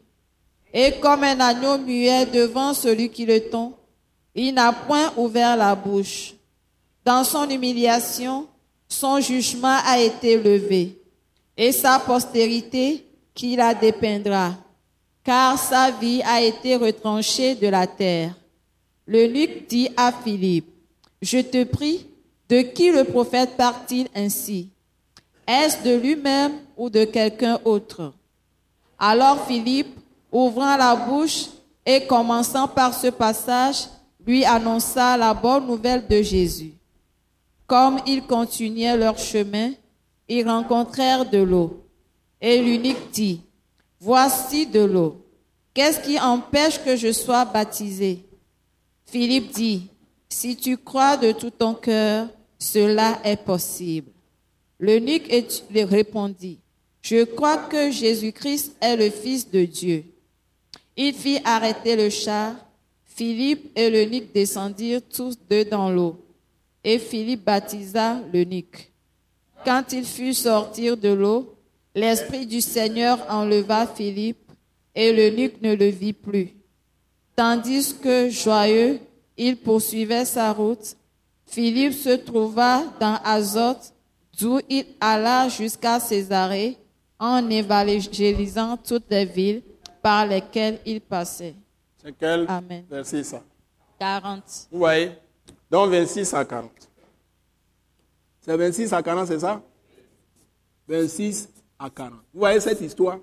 [0.71, 3.73] et comme un agneau muet devant celui qui le tond.
[4.35, 6.35] Il n'a point ouvert la bouche.
[7.07, 8.47] Dans son humiliation,
[8.87, 11.01] son jugement a été levé
[11.57, 14.53] et sa postérité qui la dépeindra,
[15.25, 18.35] car sa vie a été retranchée de la terre.
[19.07, 20.69] Le Luc dit à Philippe,
[21.23, 22.07] je te prie,
[22.51, 24.69] de qui le prophète part-il ainsi?
[25.47, 28.13] Est-ce de lui-même ou de quelqu'un autre?
[28.99, 29.99] Alors Philippe,
[30.31, 31.47] ouvrant la bouche
[31.85, 33.89] et commençant par ce passage,
[34.25, 36.73] lui annonça la bonne nouvelle de Jésus.
[37.67, 39.73] Comme ils continuaient leur chemin,
[40.29, 41.85] ils rencontrèrent de l'eau.
[42.41, 43.41] Et l'unique dit,
[44.01, 45.25] Voici de l'eau.
[45.75, 48.25] Qu'est-ce qui empêche que je sois baptisé?
[49.07, 49.89] Philippe dit,
[50.29, 52.29] Si tu crois de tout ton cœur,
[52.59, 54.11] cela est possible.
[54.83, 55.33] L'eunuque
[55.73, 56.59] répondit,
[57.03, 60.05] Je crois que Jésus-Christ est le Fils de Dieu.
[60.97, 62.57] Il fit arrêter le char.
[63.05, 66.19] Philippe et l'eunuque descendirent tous deux dans l'eau.
[66.83, 68.91] Et Philippe baptisa l'eunuque.
[69.65, 71.55] Quand il fut sortir de l'eau,
[71.95, 74.51] l'Esprit du Seigneur enleva Philippe
[74.97, 76.57] et l'eunuque ne le vit plus.
[77.37, 78.99] Tandis que, joyeux,
[79.37, 80.97] il poursuivait sa route,
[81.47, 83.93] Philippe se trouva dans Azote,
[84.39, 86.77] d'où il alla jusqu'à Césarée,
[87.19, 89.63] en évangélisant toutes les villes
[90.03, 91.55] par lesquelles il passait.
[92.03, 92.85] C'est quel Amen.
[92.91, 93.43] verset ça?
[93.99, 94.43] 40.
[94.73, 95.13] Vous voyez?
[95.71, 96.71] Donc 26 à 40.
[98.41, 99.63] C'est 26 à 40, c'est ça?
[100.89, 102.13] 26 à 40.
[102.35, 103.19] Vous voyez cette histoire?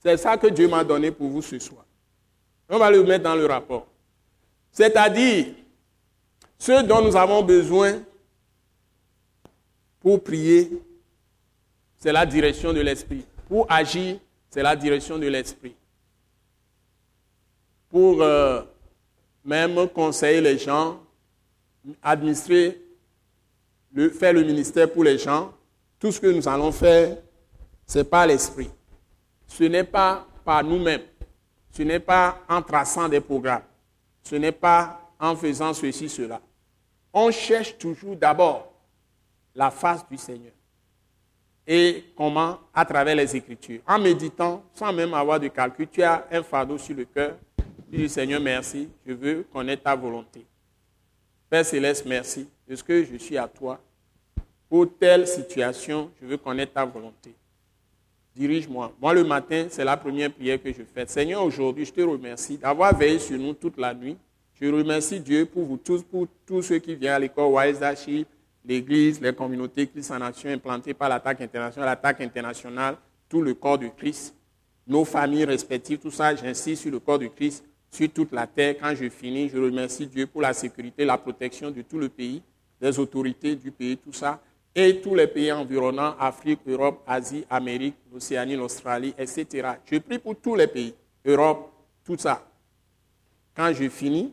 [0.00, 1.84] C'est ça que Dieu m'a donné pour vous ce soir.
[2.68, 3.86] On va le mettre dans le rapport.
[4.70, 5.46] C'est-à-dire,
[6.56, 8.00] ce dont nous avons besoin
[10.00, 10.70] pour prier,
[11.98, 13.24] c'est la direction de l'Esprit.
[13.48, 14.18] Pour agir,
[14.50, 15.74] c'est la direction de l'Esprit.
[17.90, 18.62] Pour euh,
[19.44, 21.00] même conseiller les gens,
[22.02, 22.80] administrer,
[24.18, 25.52] faire le ministère pour les gens,
[25.98, 27.16] tout ce que nous allons faire,
[27.86, 28.70] c'est par l'Esprit.
[29.46, 31.02] Ce n'est pas par nous-mêmes.
[31.72, 33.62] Ce n'est pas en traçant des programmes.
[34.22, 36.40] Ce n'est pas en faisant ceci, cela.
[37.12, 38.67] On cherche toujours d'abord
[39.58, 40.52] la face du Seigneur.
[41.66, 42.60] Et comment?
[42.72, 43.80] À travers les Écritures.
[43.86, 47.36] En méditant, sans même avoir de calcul, tu as un fardeau sur le cœur.
[47.90, 50.46] Tu dis, Seigneur, merci, je veux connaître ta volonté.
[51.50, 53.80] Père Céleste, merci de ce que je suis à toi.
[54.68, 57.34] Pour telle situation, je veux connaître ta volonté.
[58.36, 58.92] Dirige-moi.
[59.00, 61.04] Moi, le matin, c'est la première prière que je fais.
[61.06, 64.16] Seigneur, aujourd'hui, je te remercie d'avoir veillé sur nous toute la nuit.
[64.60, 67.80] Je remercie Dieu pour vous tous, pour tous ceux qui viennent à l'école Wise
[68.68, 72.96] l'Église, les communautés Christ en action implantées par l'attaque internationale, l'attaque internationale,
[73.28, 74.34] tout le corps de Christ,
[74.86, 78.76] nos familles respectives, tout ça, j'insiste sur le corps de Christ, sur toute la terre.
[78.78, 82.42] Quand je finis, je remercie Dieu pour la sécurité, la protection de tout le pays,
[82.80, 84.40] des autorités du pays, tout ça,
[84.74, 89.70] et tous les pays environnants, Afrique, Europe, Asie, Amérique, Océanie, Australie, etc.
[89.90, 90.94] Je prie pour tous les pays,
[91.24, 91.72] Europe,
[92.04, 92.46] tout ça.
[93.56, 94.32] Quand je finis,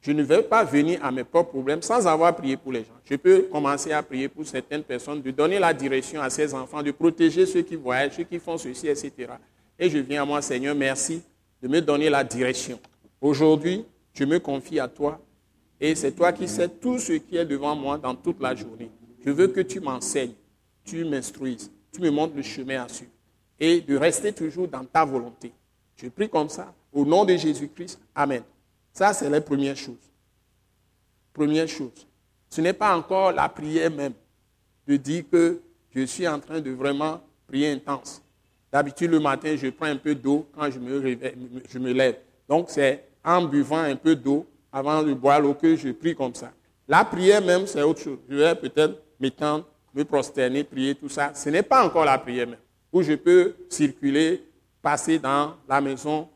[0.00, 2.94] je ne vais pas venir à mes propres problèmes sans avoir prié pour les gens.
[3.04, 6.82] Je peux commencer à prier pour certaines personnes, de donner la direction à ces enfants,
[6.82, 9.12] de protéger ceux qui voyagent, ceux qui font ceci, etc.
[9.78, 11.22] Et je viens à moi, Seigneur, merci
[11.60, 12.78] de me donner la direction.
[13.20, 13.84] Aujourd'hui,
[14.14, 15.20] je me confie à toi
[15.80, 18.90] et c'est toi qui sais tout ce qui est devant moi dans toute la journée.
[19.24, 20.34] Je veux que tu m'enseignes,
[20.84, 23.10] tu m'instruises, tu me montres le chemin à suivre
[23.58, 25.52] et de rester toujours dans ta volonté.
[25.96, 28.00] Je prie comme ça, au nom de Jésus-Christ.
[28.14, 28.42] Amen.
[28.98, 30.10] Ça, c'est la première chose.
[31.32, 32.04] Première chose.
[32.50, 34.14] Ce n'est pas encore la prière même
[34.88, 35.60] de dire que
[35.94, 38.20] je suis en train de vraiment prier intense.
[38.72, 41.36] D'habitude, le matin, je prends un peu d'eau quand je me, réveille,
[41.68, 42.16] je me lève.
[42.48, 46.34] Donc, c'est en buvant un peu d'eau avant de boire l'eau que je prie comme
[46.34, 46.50] ça.
[46.88, 48.18] La prière même, c'est autre chose.
[48.28, 51.30] Je vais peut-être m'étendre, me prosterner, prier, tout ça.
[51.34, 52.58] Ce n'est pas encore la prière même.
[52.92, 54.42] Où je peux circuler,
[54.82, 56.28] passer dans la maison,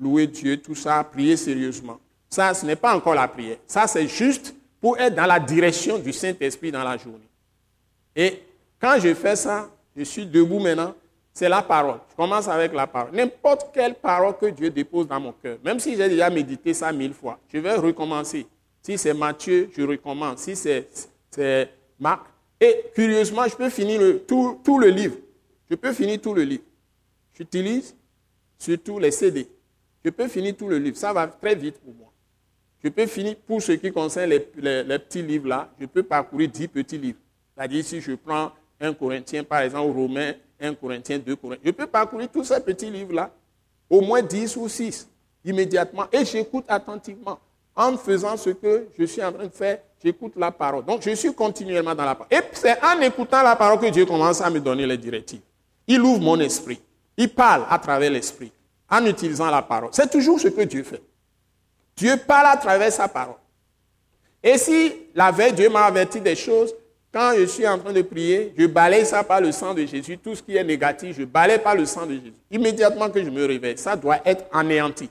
[0.00, 2.00] louer Dieu, tout ça, prier sérieusement.
[2.28, 3.56] Ça, ce n'est pas encore la prière.
[3.66, 7.28] Ça, c'est juste pour être dans la direction du Saint-Esprit dans la journée.
[8.14, 8.42] Et
[8.80, 10.94] quand je fais ça, je suis debout maintenant,
[11.32, 11.98] c'est la parole.
[12.10, 13.14] Je commence avec la parole.
[13.14, 16.92] N'importe quelle parole que Dieu dépose dans mon cœur, même si j'ai déjà médité ça
[16.92, 18.46] mille fois, je vais recommencer.
[18.82, 20.40] Si c'est Matthieu, je recommence.
[20.40, 22.26] Si c'est Marc.
[22.60, 25.16] Et curieusement, je peux finir tout le livre.
[25.70, 26.64] Je peux finir tout le livre.
[27.34, 27.94] J'utilise
[28.58, 29.48] surtout les CD.
[30.04, 30.96] Je peux finir tout le livre.
[30.96, 32.07] Ça va très vite pour moi.
[32.82, 36.68] Je peux finir, pour ce qui concerne les, petits livres là, je peux parcourir dix
[36.68, 37.18] petits livres.
[37.56, 41.86] C'est-à-dire, si je prends un Corinthien, par exemple, Romain, un Corinthien, deux Corinthiens, je peux
[41.86, 43.30] parcourir tous ces petits livres-là,
[43.90, 45.08] au moins dix ou six,
[45.44, 47.38] immédiatement, et j'écoute attentivement.
[47.74, 50.84] En faisant ce que je suis en train de faire, j'écoute la parole.
[50.84, 52.32] Donc, je suis continuellement dans la parole.
[52.32, 55.42] Et c'est en écoutant la parole que Dieu commence à me donner les directives.
[55.86, 56.80] Il ouvre mon esprit.
[57.16, 58.52] Il parle à travers l'esprit,
[58.90, 59.90] en utilisant la parole.
[59.92, 61.02] C'est toujours ce que Dieu fait.
[61.98, 63.34] Dieu parle à travers sa parole.
[64.40, 66.72] Et si la veille, Dieu m'a averti des choses,
[67.12, 70.16] quand je suis en train de prier, je balaye ça par le sang de Jésus.
[70.16, 72.34] Tout ce qui est négatif, je balaye par le sang de Jésus.
[72.52, 75.10] Immédiatement que je me réveille, ça doit être anéanti.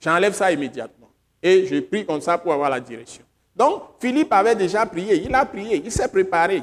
[0.00, 1.10] J'enlève ça immédiatement.
[1.42, 3.24] Et je prie comme ça pour avoir la direction.
[3.54, 5.22] Donc, Philippe avait déjà prié.
[5.22, 5.82] Il a prié.
[5.84, 6.62] Il s'est préparé.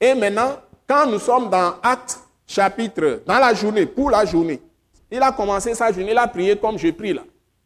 [0.00, 0.56] Et maintenant,
[0.88, 4.62] quand nous sommes dans Acte chapitre, dans la journée, pour la journée,
[5.10, 7.22] il a commencé sa journée, il a prié comme je prie là.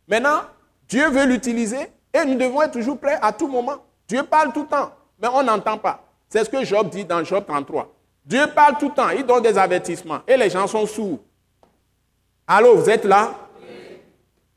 [0.09, 0.41] Maintenant,
[0.89, 3.77] Dieu veut l'utiliser et nous devons être toujours prêts à tout moment.
[4.07, 6.05] Dieu parle tout le temps, mais on n'entend pas.
[6.29, 7.89] C'est ce que Job dit dans Job 33.
[8.25, 11.19] Dieu parle tout le temps, il donne des avertissements et les gens sont sourds.
[12.47, 13.33] Allô, vous êtes là?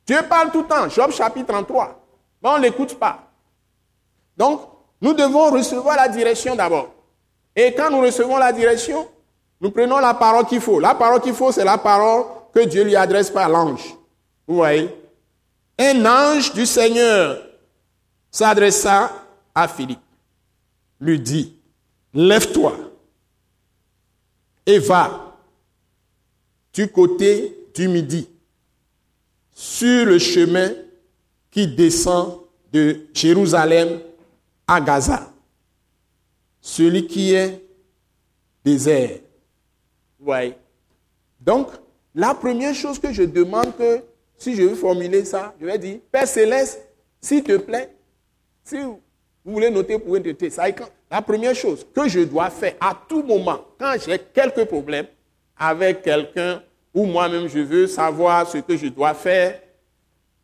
[0.05, 1.99] Dieu parle tout le temps, Job chapitre 33,
[2.41, 3.23] mais on ne l'écoute pas.
[4.37, 4.61] Donc,
[5.01, 6.89] nous devons recevoir la direction d'abord.
[7.55, 9.07] Et quand nous recevons la direction,
[9.59, 10.79] nous prenons la parole qu'il faut.
[10.79, 13.95] La parole qu'il faut, c'est la parole que Dieu lui adresse par l'ange.
[14.47, 14.95] Vous voyez?
[15.77, 17.41] Un ange du Seigneur
[18.31, 19.11] s'adressa
[19.53, 19.99] à Philippe,
[20.99, 21.55] lui dit,
[22.13, 22.77] lève-toi
[24.65, 25.37] et va
[26.73, 28.27] du côté du midi
[29.53, 30.71] sur le chemin
[31.49, 33.99] qui descend de Jérusalem
[34.67, 35.31] à Gaza,
[36.61, 37.63] celui qui est
[38.63, 39.19] désert.
[40.19, 40.55] voyez
[41.39, 41.69] Donc,
[42.13, 44.03] la première chose que je demande que
[44.37, 46.87] si je veux formuler ça, je vais dire, Père Céleste,
[47.19, 47.89] s'il te plaît,
[48.63, 49.01] si vous
[49.43, 50.65] voulez noter pour noter, ça
[51.09, 55.07] la première chose que je dois faire à tout moment, quand j'ai quelques problèmes
[55.57, 56.61] avec quelqu'un
[56.93, 59.59] ou moi-même je veux savoir ce que je dois faire,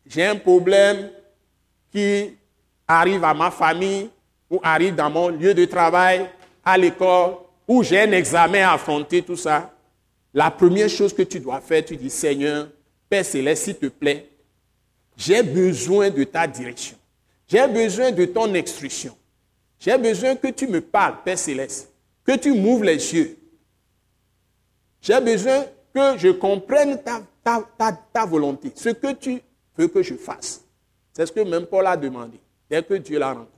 [0.06, 1.10] j'ai un problème
[1.92, 2.36] qui
[2.88, 4.10] arrive à ma famille
[4.50, 6.28] ou arrive dans mon lieu de travail,
[6.64, 7.34] à l'école,
[7.66, 9.72] ou j'ai un examen à affronter, tout ça,
[10.32, 12.68] la première chose que tu dois faire, tu dis, Seigneur,
[13.08, 14.28] Père Céleste, s'il te plaît,
[15.16, 16.96] j'ai besoin de ta direction.
[17.46, 19.16] J'ai besoin de ton instruction.
[19.78, 21.92] J'ai besoin que tu me parles, Père Céleste,
[22.24, 23.36] que tu m'ouvres les yeux.
[25.00, 27.00] J'ai besoin que je comprenne
[27.42, 29.40] ta, volonté, ce que tu
[29.76, 30.64] veux que je fasse.
[31.12, 33.50] C'est ce que même Paul a demandé, dès que Dieu l'a rencontré.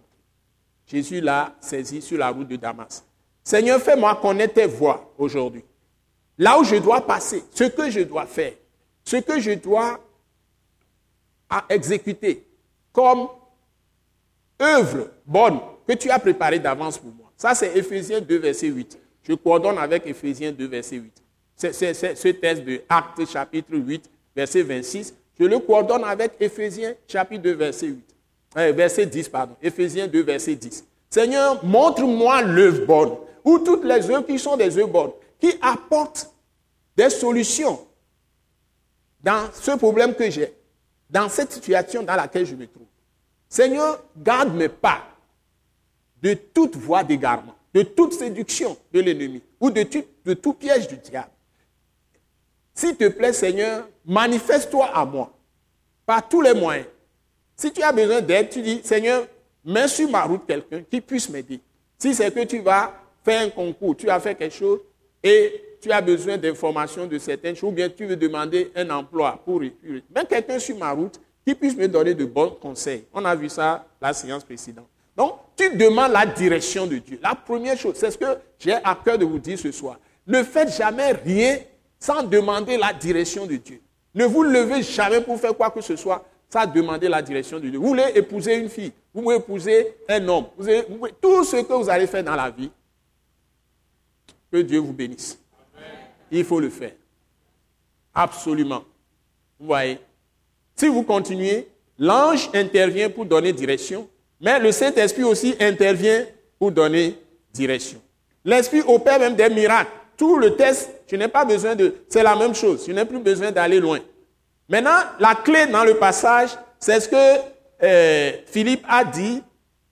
[0.86, 3.04] Jésus l'a saisi sur la route de Damas.
[3.42, 5.64] Seigneur, fais-moi connaître tes voies aujourd'hui.
[6.38, 8.52] Là où je dois passer, ce que je dois faire
[9.06, 10.00] ce que je dois
[11.70, 12.44] exécuter
[12.92, 13.28] comme
[14.60, 17.30] œuvre bonne que tu as préparée d'avance pour moi.
[17.36, 18.98] Ça, c'est Ephésiens 2, verset 8.
[19.22, 21.22] Je coordonne avec Ephésiens 2, verset 8.
[21.54, 25.14] C'est ce texte de Actes chapitre 8, verset 26.
[25.38, 28.04] Je le coordonne avec Ephésiens chapitre 2, verset 8.
[28.58, 29.54] Euh, verset 10, pardon.
[29.62, 30.84] Ephésiens 2, verset 10.
[31.10, 33.12] Seigneur, montre-moi l'œuvre bonne,
[33.44, 36.30] ou toutes les œuvres qui sont des œuvres bonnes, qui apportent
[36.96, 37.85] des solutions
[39.26, 40.54] dans ce problème que j'ai,
[41.10, 42.86] dans cette situation dans laquelle je me trouve.
[43.48, 45.02] Seigneur, garde mes pas
[46.22, 51.30] de toute voie d'égarement, de toute séduction de l'ennemi ou de tout, piège du diable.
[52.72, 55.32] S'il te plaît, Seigneur, manifeste-toi à moi
[56.04, 56.86] par tous les moyens.
[57.56, 59.26] Si tu as besoin d'aide, tu dis, Seigneur,
[59.64, 61.60] mets sur ma route quelqu'un qui puisse m'aider.
[61.98, 64.80] Si c'est que tu vas faire un concours, tu as fait quelque chose
[65.20, 69.40] et tu as besoin d'informations de certaines choses, ou bien tu veux demander un emploi
[69.44, 73.04] pour Même quelqu'un sur ma route qui puisse me donner de bons conseils.
[73.12, 74.86] On a vu ça la séance précédente.
[75.16, 77.18] Donc, tu demandes la direction de Dieu.
[77.22, 79.98] La première chose, c'est ce que j'ai à cœur de vous dire ce soir.
[80.26, 81.58] Ne faites jamais rien
[81.98, 83.80] sans demander la direction de Dieu.
[84.14, 87.68] Ne vous levez jamais pour faire quoi que ce soit sans demander la direction de
[87.68, 87.78] Dieu.
[87.78, 91.88] Vous voulez épouser une fille, vous voulez épouser un homme, vous tout ce que vous
[91.88, 92.70] allez faire dans la vie,
[94.50, 95.38] que Dieu vous bénisse.
[96.30, 96.92] Il faut le faire.
[98.14, 98.84] Absolument.
[99.58, 99.98] Vous voyez?
[100.74, 101.68] Si vous continuez,
[101.98, 104.08] l'ange intervient pour donner direction,
[104.40, 106.24] mais le Saint-Esprit aussi intervient
[106.58, 107.18] pour donner
[107.52, 108.00] direction.
[108.44, 111.94] L'Esprit opère même des miracles tout le test, je n'ai pas besoin de...
[112.08, 114.00] C'est la même chose, je n'ai plus besoin d'aller loin.
[114.68, 117.40] Maintenant, la clé dans le passage, c'est ce que
[117.82, 119.42] euh, Philippe a dit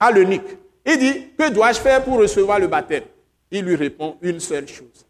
[0.01, 0.59] à l'eunuque.
[0.87, 3.05] Il dit, que dois-je faire pour recevoir le baptême?
[3.51, 5.04] Il lui répond une seule chose.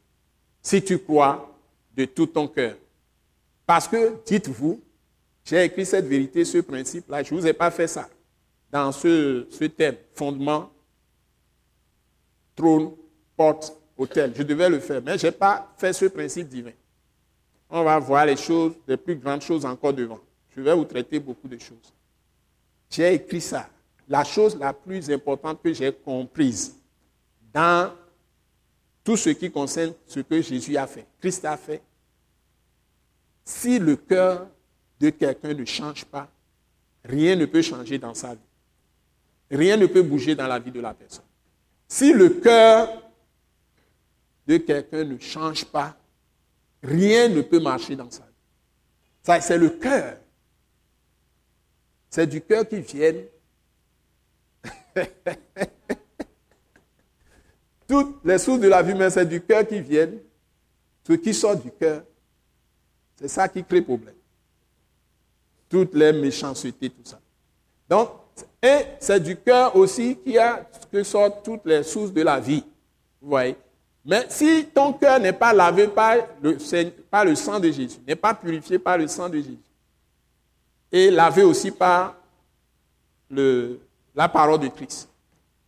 [0.65, 1.55] Si tu crois
[1.95, 2.77] de tout ton cœur.
[3.67, 4.81] Parce que, dites-vous,
[5.45, 8.09] j'ai écrit cette vérité, ce principe-là, je ne vous ai pas fait ça
[8.71, 10.71] dans ce, thème, fondement,
[12.57, 12.93] trône,
[13.37, 14.33] porte, hôtel.
[14.37, 16.73] Je devais le faire, mais je n'ai pas fait ce principe divin.
[17.71, 20.19] On va voir les choses, les plus grandes choses encore devant.
[20.57, 21.93] Je vais vous traiter beaucoup de choses.
[22.91, 23.69] J'ai écrit ça.
[24.09, 26.77] La chose la plus importante que j'ai comprise
[27.53, 27.93] dans
[29.05, 31.83] tout ce qui concerne ce que Jésus a fait, Christ a fait,
[33.45, 34.49] si le cœur
[34.99, 36.29] de quelqu'un ne change pas,
[37.05, 38.41] rien ne peut changer dans sa vie.
[39.51, 41.25] Rien ne peut bouger dans la vie de la personne.
[41.87, 43.03] Si le cœur
[44.47, 45.95] de quelqu'un ne change pas,
[46.83, 48.29] rien ne peut marcher dans sa vie.
[49.23, 50.17] Ça, c'est le cœur.
[52.09, 53.13] C'est du cœur qui vient.
[57.89, 60.18] Toutes les sources de la vie, mais c'est du cœur qui viennent.
[61.07, 62.03] Ce qui sort du cœur,
[63.16, 64.14] c'est ça qui crée problème.
[65.68, 67.20] Toutes les méchancetés, tout ça.
[67.89, 68.11] Donc,
[68.62, 72.64] et c'est du cœur aussi qui a que sortent toutes les sources de la vie.
[73.20, 73.57] Vous voyez?
[74.05, 76.59] Mais si ton cœur n'est pas lavé par le,
[77.35, 79.59] sang de Jésus, n'est pas purifié par le sang de Jésus,
[80.93, 82.14] et lavé aussi par
[83.30, 85.09] la parole de Christ,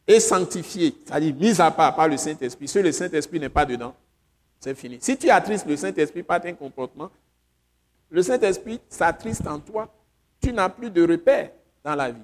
[0.06, 3.94] et sanctifié, c'est-à-dire mis à part par le Saint-Esprit, si le Saint-Esprit n'est pas dedans,
[4.60, 4.98] c'est fini.
[5.00, 7.10] Si tu attristes le Saint-Esprit par ton comportement,
[8.10, 9.92] le Saint-Esprit s'attriste en toi,
[10.40, 11.50] tu n'as plus de repères
[11.82, 12.22] dans la vie.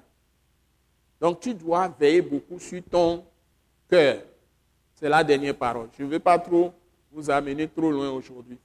[1.20, 3.24] Donc tu dois veiller beaucoup sur ton
[3.90, 4.22] cœur.
[4.94, 5.88] C'est la dernière parole.
[5.98, 6.72] Je ne veux pas trop
[7.10, 8.58] vous amener trop loin aujourd'hui.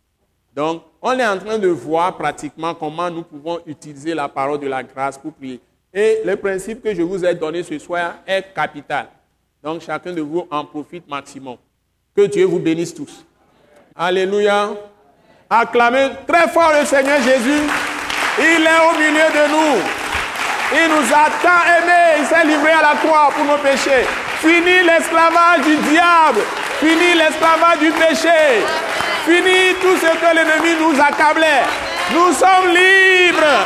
[0.55, 4.65] Donc, on est en train de voir pratiquement comment nous pouvons utiliser la parole de
[4.65, 5.59] la grâce pour prier.
[5.99, 9.07] Et le principe que je vous ai donné ce soir est capital.
[9.63, 11.57] Donc, chacun de vous en profite maximum.
[12.15, 13.25] Que Dieu vous bénisse tous.
[13.95, 14.69] Alléluia.
[15.49, 17.63] Acclamez très fort le Seigneur Jésus.
[18.37, 19.81] Il est au milieu de nous.
[20.71, 22.19] Il nous a tant aimés.
[22.19, 24.05] Il s'est livré à la croix pour nos péchés.
[24.37, 26.41] Fini l'esclavage du diable.
[26.79, 28.61] Fini l'esclavage du péché.
[29.25, 31.65] Fini tout ce que l'ennemi nous accablait.
[32.13, 33.65] Nous sommes libres.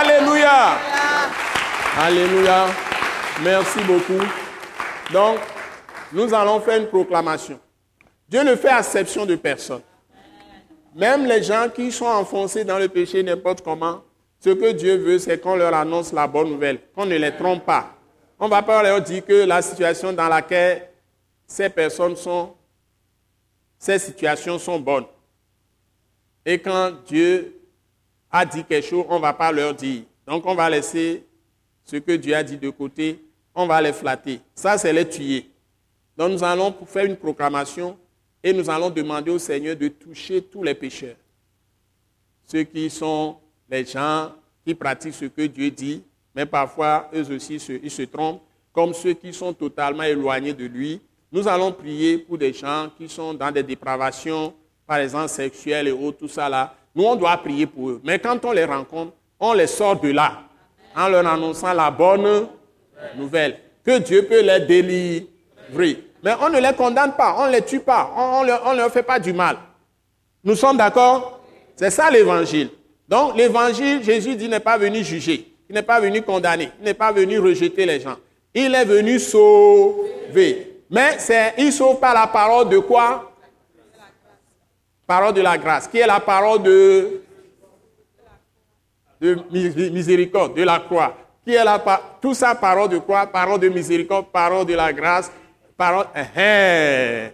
[0.00, 0.89] Alléluia.
[2.02, 2.68] Alléluia.
[3.44, 4.24] Merci beaucoup.
[5.12, 5.38] Donc,
[6.14, 7.60] nous allons faire une proclamation.
[8.26, 9.82] Dieu ne fait exception de personne.
[10.94, 14.02] Même les gens qui sont enfoncés dans le péché n'importe comment,
[14.42, 17.66] ce que Dieu veut, c'est qu'on leur annonce la bonne nouvelle, qu'on ne les trompe
[17.66, 17.94] pas.
[18.38, 20.88] On ne va pas leur dire que la situation dans laquelle
[21.46, 22.54] ces personnes sont,
[23.78, 25.06] ces situations sont bonnes.
[26.46, 27.60] Et quand Dieu
[28.32, 30.04] a dit quelque chose, on ne va pas leur dire.
[30.26, 31.26] Donc on va laisser
[31.90, 33.18] ce que Dieu a dit de côté,
[33.52, 34.40] on va les flatter.
[34.54, 35.50] Ça, c'est les tuer.
[36.16, 37.98] Donc nous allons faire une proclamation
[38.44, 41.16] et nous allons demander au Seigneur de toucher tous les pécheurs.
[42.46, 43.38] Ceux qui sont
[43.68, 44.30] les gens
[44.64, 49.14] qui pratiquent ce que Dieu dit, mais parfois eux aussi ils se trompent, comme ceux
[49.14, 51.00] qui sont totalement éloignés de lui.
[51.32, 54.54] Nous allons prier pour des gens qui sont dans des dépravations,
[54.86, 56.72] par exemple sexuelles et autres, tout ça là.
[56.94, 58.00] Nous, on doit prier pour eux.
[58.04, 60.49] Mais quand on les rencontre, on les sort de là
[60.96, 62.48] en leur annonçant la bonne
[63.16, 66.04] nouvelle, que Dieu peut les délivrer.
[66.22, 69.02] Mais on ne les condamne pas, on ne les tue pas, on ne leur, fait
[69.02, 69.56] pas du mal.
[70.44, 71.40] Nous sommes d'accord?
[71.76, 72.70] C'est ça l'évangile.
[73.08, 76.94] Donc l'évangile, Jésus dit, n'est pas venu juger, il n'est pas venu condamner, il n'est
[76.94, 78.16] pas venu rejeter les gens.
[78.54, 80.82] Il est venu sauver.
[80.90, 83.32] Mais c'est, il sauve par la parole de quoi?
[85.06, 87.22] Parole de la grâce, qui est la parole de,
[89.20, 91.16] de miséricorde, de la croix.
[91.44, 91.82] Qui est la,
[92.20, 95.30] tout ça, parole de quoi Parole de miséricorde, parole de la grâce,
[95.76, 96.06] parole.
[96.14, 97.30] Eh, eh.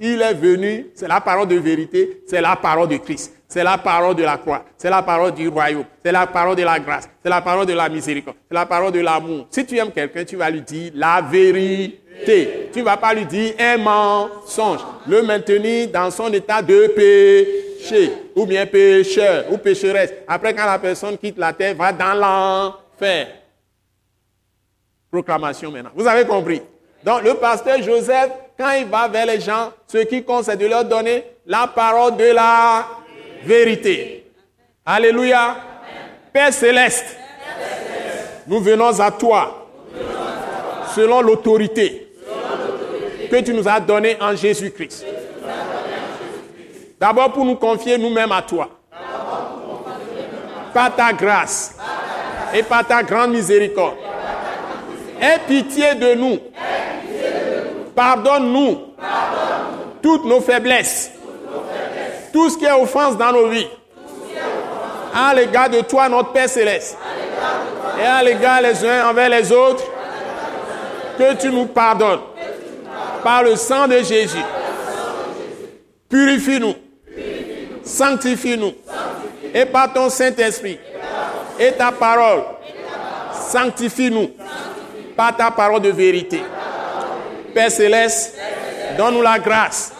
[0.00, 3.34] Il est venu, c'est la parole de vérité, c'est la parole de Christ.
[3.46, 4.64] C'est la parole de la croix.
[4.76, 5.84] C'est la parole du royaume.
[6.04, 7.08] C'est la parole de la grâce.
[7.22, 8.36] C'est la parole de la miséricorde.
[8.48, 9.46] C'est la parole de l'amour.
[9.50, 12.00] Si tu aimes quelqu'un, tu vas lui dire la vérité.
[12.24, 14.80] Tu ne vas pas lui dire un mensonge.
[15.06, 18.12] Le maintenir dans son état de péché.
[18.34, 20.12] Ou bien pécheur ou pécheresse.
[20.26, 23.28] Après, quand la personne quitte la terre, va dans l'enfer.
[25.10, 25.90] Proclamation maintenant.
[25.94, 26.62] Vous avez compris?
[27.02, 30.66] Donc, le pasteur Joseph, quand il va vers les gens, ce qui compte, c'est de
[30.66, 32.86] leur donner la parole de la
[33.44, 34.26] vérité.
[34.86, 35.56] Alléluia.
[36.32, 37.16] Père céleste,
[38.48, 39.68] nous venons à toi
[40.96, 42.03] selon l'autorité
[43.30, 45.04] que tu nous as donnée en Jésus-Christ.
[47.00, 48.68] D'abord pour nous confier nous-mêmes à toi.
[50.72, 51.76] Par ta grâce
[52.52, 53.96] et par ta grande miséricorde.
[55.20, 56.38] Aie pitié de nous.
[57.94, 58.78] Pardonne-nous
[60.02, 61.12] toutes nos faiblesses.
[62.32, 63.68] Tout ce qui est offense dans nos vies.
[65.14, 66.98] À l'égard de toi, notre Père céleste.
[68.00, 69.84] Et à l'égard les uns envers les autres.
[71.16, 72.20] Que tu nous pardonnes.
[73.24, 74.44] Par le sang de Jésus.
[76.08, 76.74] Purifie-nous.
[77.82, 78.74] Sanctifie-nous.
[79.52, 80.78] Et par ton Saint-Esprit.
[81.58, 82.42] Et ta parole.
[83.50, 84.30] Sanctifie-nous.
[85.16, 86.42] Par ta parole de vérité.
[87.54, 88.36] Père céleste,
[88.98, 89.92] donne-nous la grâce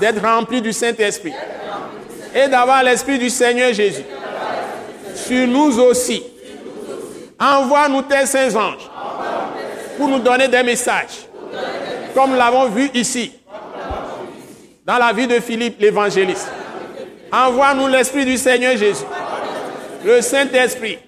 [0.00, 1.32] d'être remplis du Saint-Esprit
[2.34, 4.04] et d'avoir l'Esprit du Seigneur Jésus
[5.14, 6.22] sur nous aussi.
[7.40, 8.90] Envoie-nous tes saints anges
[9.96, 11.27] pour nous donner des messages,
[12.18, 13.32] comme l'avons vu ici,
[14.84, 16.50] dans la vie de Philippe l'évangéliste.
[17.30, 19.04] Envoie-nous l'Esprit du Seigneur Jésus,
[20.04, 20.98] le Saint-Esprit,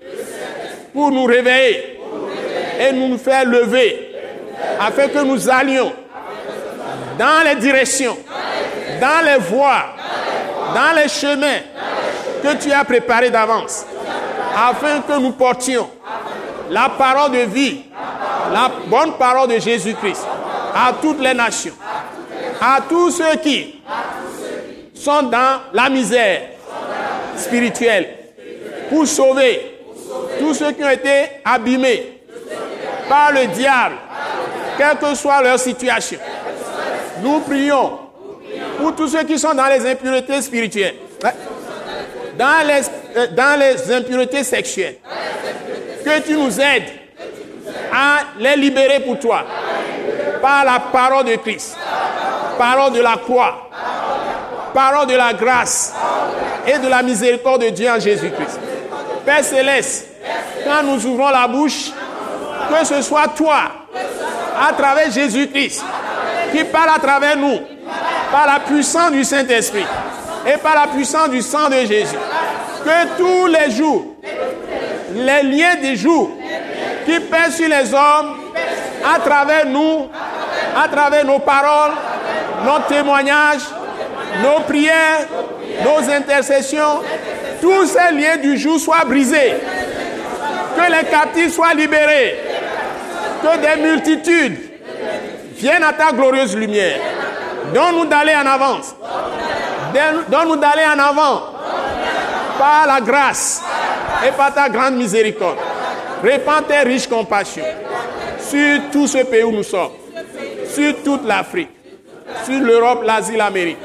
[0.92, 1.98] pour nous réveiller
[2.78, 4.14] et nous faire lever
[4.78, 5.92] afin que nous allions
[7.18, 8.16] dans les directions,
[9.00, 9.86] dans les voies,
[10.72, 11.58] dans les chemins
[12.40, 13.84] que tu as préparés d'avance,
[14.56, 15.90] afin que nous portions
[16.70, 17.80] la parole de vie,
[18.52, 20.24] la bonne parole de Jésus-Christ
[20.74, 21.74] à toutes les nations,
[22.60, 23.80] à tous ceux qui
[24.94, 26.42] sont dans la misère
[27.36, 28.08] spirituelle,
[28.88, 29.78] pour sauver
[30.38, 32.20] tous ceux qui ont été abîmés
[33.08, 33.96] par le diable
[34.76, 36.18] quelle que soit leur situation.
[37.22, 37.98] Nous prions
[38.78, 40.94] pour tous ceux qui sont dans les impuretés spirituelles,
[42.38, 42.80] dans les,
[43.16, 44.96] euh, dans les impuretés sexuelles.
[46.04, 46.88] Que tu nous aides
[47.92, 49.44] à les libérer pour toi
[50.40, 51.76] par la parole de Christ,
[52.58, 53.68] parole de la croix,
[54.74, 55.94] parole de la grâce
[56.66, 58.60] et de la miséricorde de Dieu en Jésus-Christ.
[59.24, 60.08] Père céleste,
[60.64, 61.90] quand nous ouvrons la bouche,
[62.70, 63.62] que ce soit toi
[64.68, 65.84] à travers Jésus-Christ,
[66.52, 67.58] qui parle à travers nous,
[68.30, 69.84] par la puissance du Saint-Esprit
[70.46, 72.16] et par la puissance du sang de Jésus.
[72.84, 74.06] Que tous les jours,
[75.14, 76.30] les liens des jours
[77.04, 78.36] qui pèsent sur les hommes,
[79.04, 80.08] à travers nous,
[80.76, 81.92] à travers nos paroles,
[82.64, 83.62] nos témoignages,
[84.42, 85.26] nos prières,
[85.84, 87.00] nos intercessions,
[87.60, 89.54] tous ces liens du jour soient brisés.
[90.76, 92.38] Que les captifs soient libérés
[93.42, 94.58] que des multitudes
[95.56, 97.00] viennent à ta glorieuse lumière.
[97.74, 98.94] Donne-nous d'aller en avance.
[100.28, 101.42] Donne-nous d'aller en avant
[102.58, 103.62] par la grâce
[104.26, 105.56] et par ta grande miséricorde.
[106.22, 107.64] Répands tes riches compassions
[108.50, 109.92] sur tout ce pays où nous sommes,
[110.74, 111.70] sur toute l'Afrique,
[112.44, 113.78] sur l'Europe, l'Asie, l'Amérique,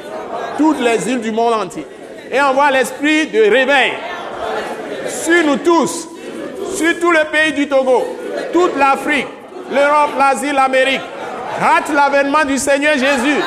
[0.57, 1.85] toutes les îles du monde entier.
[2.31, 3.93] Et envoie l'esprit de réveil
[5.07, 6.07] sur nous tous,
[6.75, 8.03] sur tout le pays du Togo,
[8.51, 9.27] toute l'Afrique,
[9.71, 11.01] l'Europe, l'Asie, l'Amérique.
[11.59, 13.39] Rate l'avènement du Seigneur Jésus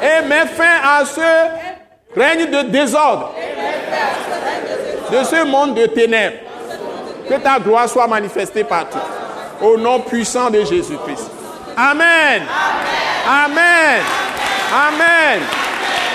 [0.00, 3.34] et mets fin à ce règne de désordre,
[5.10, 6.36] de ce monde de ténèbres.
[7.28, 8.98] Que ta gloire soit manifestée partout.
[9.60, 11.30] Au nom puissant de Jésus-Christ.
[11.76, 12.42] Amen.
[13.26, 14.02] Amen.
[14.72, 15.40] Amen.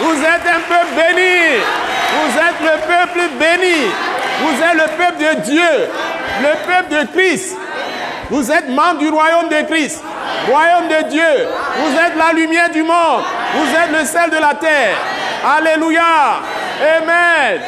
[0.02, 1.62] Vous êtes un peuple béni.
[2.16, 3.92] Vous êtes le peuple béni.
[4.42, 5.90] Vous êtes le peuple de Dieu.
[6.42, 7.58] Le peuple de Christ.
[8.30, 10.04] Vous êtes membre du royaume de Christ,
[10.48, 11.48] royaume de Dieu.
[11.80, 13.24] Vous êtes la lumière du monde.
[13.56, 14.96] Vous êtes le sel de la terre.
[15.44, 16.40] Alléluia.
[16.80, 17.60] Amen.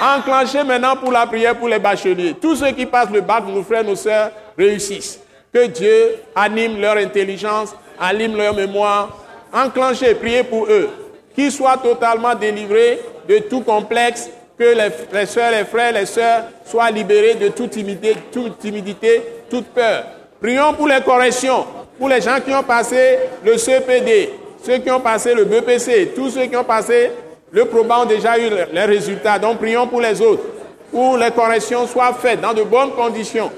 [0.00, 2.34] Enclenchez maintenant pour la prière pour les bacheliers.
[2.40, 5.20] Tous ceux qui passent le bac, nos frères, nos sœurs, réussissent.
[5.52, 9.18] Que Dieu anime leur intelligence, anime leur mémoire.
[9.52, 10.88] Enclenchez, priez pour eux.
[11.34, 16.44] Qu'ils soient totalement délivrés de tout complexe, que les, les soeurs, les frères, les sœurs
[16.64, 19.22] soient libérés de toute timidité, toute timidité
[19.52, 20.04] toute peur.
[20.40, 21.66] Prions pour les corrections,
[21.98, 24.30] pour les gens qui ont passé le CPD,
[24.64, 27.10] ceux qui ont passé le BPC, tous ceux qui ont passé
[27.50, 29.38] le proba ont déjà eu les résultats.
[29.38, 30.42] Donc prions pour les autres,
[30.90, 33.50] pour les corrections soient faites dans de bonnes conditions.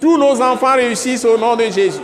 [0.00, 2.00] Tous nos enfants réussissent au nom de Jésus.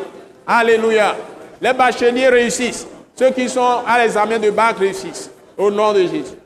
[0.46, 1.16] Alléluia.
[1.60, 2.86] Les bacheliers réussissent.
[3.14, 5.30] Ceux qui sont à l'examen de bac réussissent.
[5.56, 6.36] Au nom de Jésus.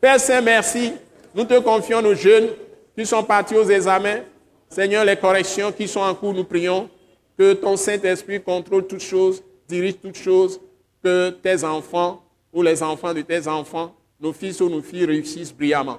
[0.00, 0.92] Père Saint, merci.
[1.34, 2.48] Nous te confions nos jeunes
[2.96, 4.20] qui sont partis aux examens.
[4.68, 6.88] Seigneur, les corrections qui sont en cours, nous prions
[7.36, 10.60] que ton Saint-Esprit contrôle toutes choses, dirige toutes choses,
[11.02, 15.52] que tes enfants ou les enfants de tes enfants, nos fils ou nos filles réussissent
[15.52, 15.98] brillamment.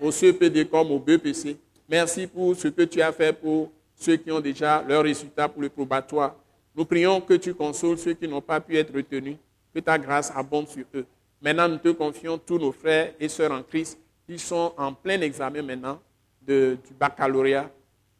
[0.00, 1.56] Au CEPD comme au BPC.
[1.88, 3.70] Merci pour ce que tu as fait pour
[4.02, 6.34] ceux qui ont déjà leurs résultats pour le probatoire.
[6.74, 9.36] Nous prions que tu consoles ceux qui n'ont pas pu être retenus,
[9.72, 11.06] que ta grâce abonde sur eux.
[11.40, 15.20] Maintenant, nous te confions tous nos frères et sœurs en Christ qui sont en plein
[15.20, 16.00] examen maintenant
[16.40, 17.70] de, du baccalauréat,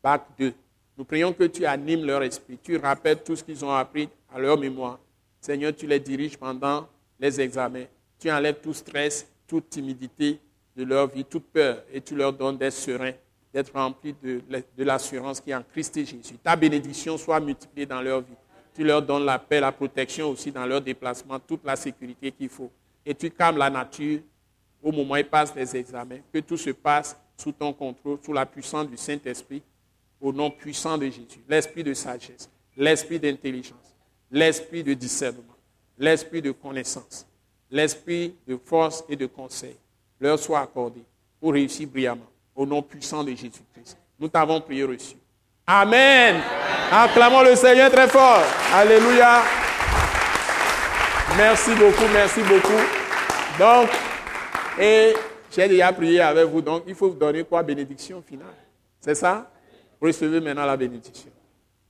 [0.02, 0.52] bac 2.
[0.98, 4.38] Nous prions que tu animes leur esprit, tu rappelles tout ce qu'ils ont appris à
[4.38, 4.98] leur mémoire.
[5.40, 6.86] Seigneur, tu les diriges pendant
[7.18, 7.86] les examens.
[8.18, 10.38] Tu enlèves tout stress, toute timidité
[10.76, 13.14] de leur vie, toute peur, et tu leur donnes d'être sereins,
[13.52, 14.40] d'être remplis de,
[14.76, 16.38] de l'assurance qui est en Christ et Jésus.
[16.42, 18.34] Ta bénédiction soit multipliée dans leur vie.
[18.74, 22.48] Tu leur donnes la paix, la protection aussi dans leur déplacement, toute la sécurité qu'il
[22.48, 22.70] faut.
[23.04, 24.20] Et tu calmes la nature
[24.82, 26.20] au moment où ils passent les examens.
[26.32, 29.62] Que tout se passe sous ton contrôle, sous la puissance du Saint-Esprit,
[30.20, 31.42] au nom puissant de Jésus.
[31.48, 33.94] L'esprit de sagesse, l'esprit d'intelligence,
[34.30, 35.56] l'esprit de discernement,
[35.98, 37.26] l'esprit de connaissance,
[37.70, 39.76] l'esprit de force et de conseil
[40.20, 41.00] leur soit accordé
[41.40, 42.31] pour réussir brillamment.
[42.54, 43.96] Au nom puissant de Jésus-Christ.
[44.18, 45.16] Nous t'avons prié reçu.
[45.66, 46.40] Amen.
[46.90, 48.42] Acclamons le Seigneur très fort.
[48.74, 49.42] Alléluia.
[51.36, 52.82] Merci beaucoup, merci beaucoup.
[53.58, 53.88] Donc,
[54.78, 55.14] et
[55.50, 58.54] j'ai déjà prié avec vous, donc il faut vous donner quoi Bénédiction finale.
[59.00, 59.50] C'est ça?
[60.00, 61.30] Recevez maintenant la bénédiction.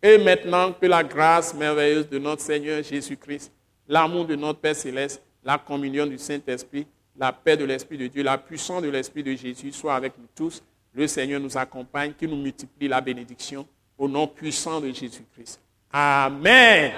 [0.03, 3.53] Et maintenant que la grâce merveilleuse de notre Seigneur Jésus-Christ,
[3.89, 6.87] l'amour de notre Père céleste, la communion du Saint-Esprit,
[7.19, 10.29] la paix de l'Esprit de Dieu, la puissance de l'Esprit de Jésus soit avec nous
[10.35, 10.63] tous.
[10.95, 13.67] Le Seigneur nous accompagne, qui nous multiplie la bénédiction
[13.99, 15.61] au nom puissant de Jésus-Christ.
[15.93, 16.93] Amen.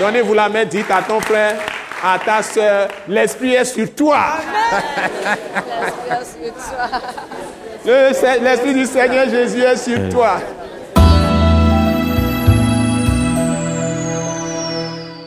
[0.00, 1.60] Donnez-vous la main, dites à ton frère,
[2.02, 4.38] à ta soeur, l'Esprit est sur toi.
[7.84, 10.40] L'Esprit du Seigneur Jésus est sur toi.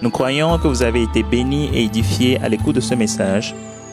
[0.01, 3.53] Nous croyons que vous avez été bénis et édifiés à l'écoute de ce message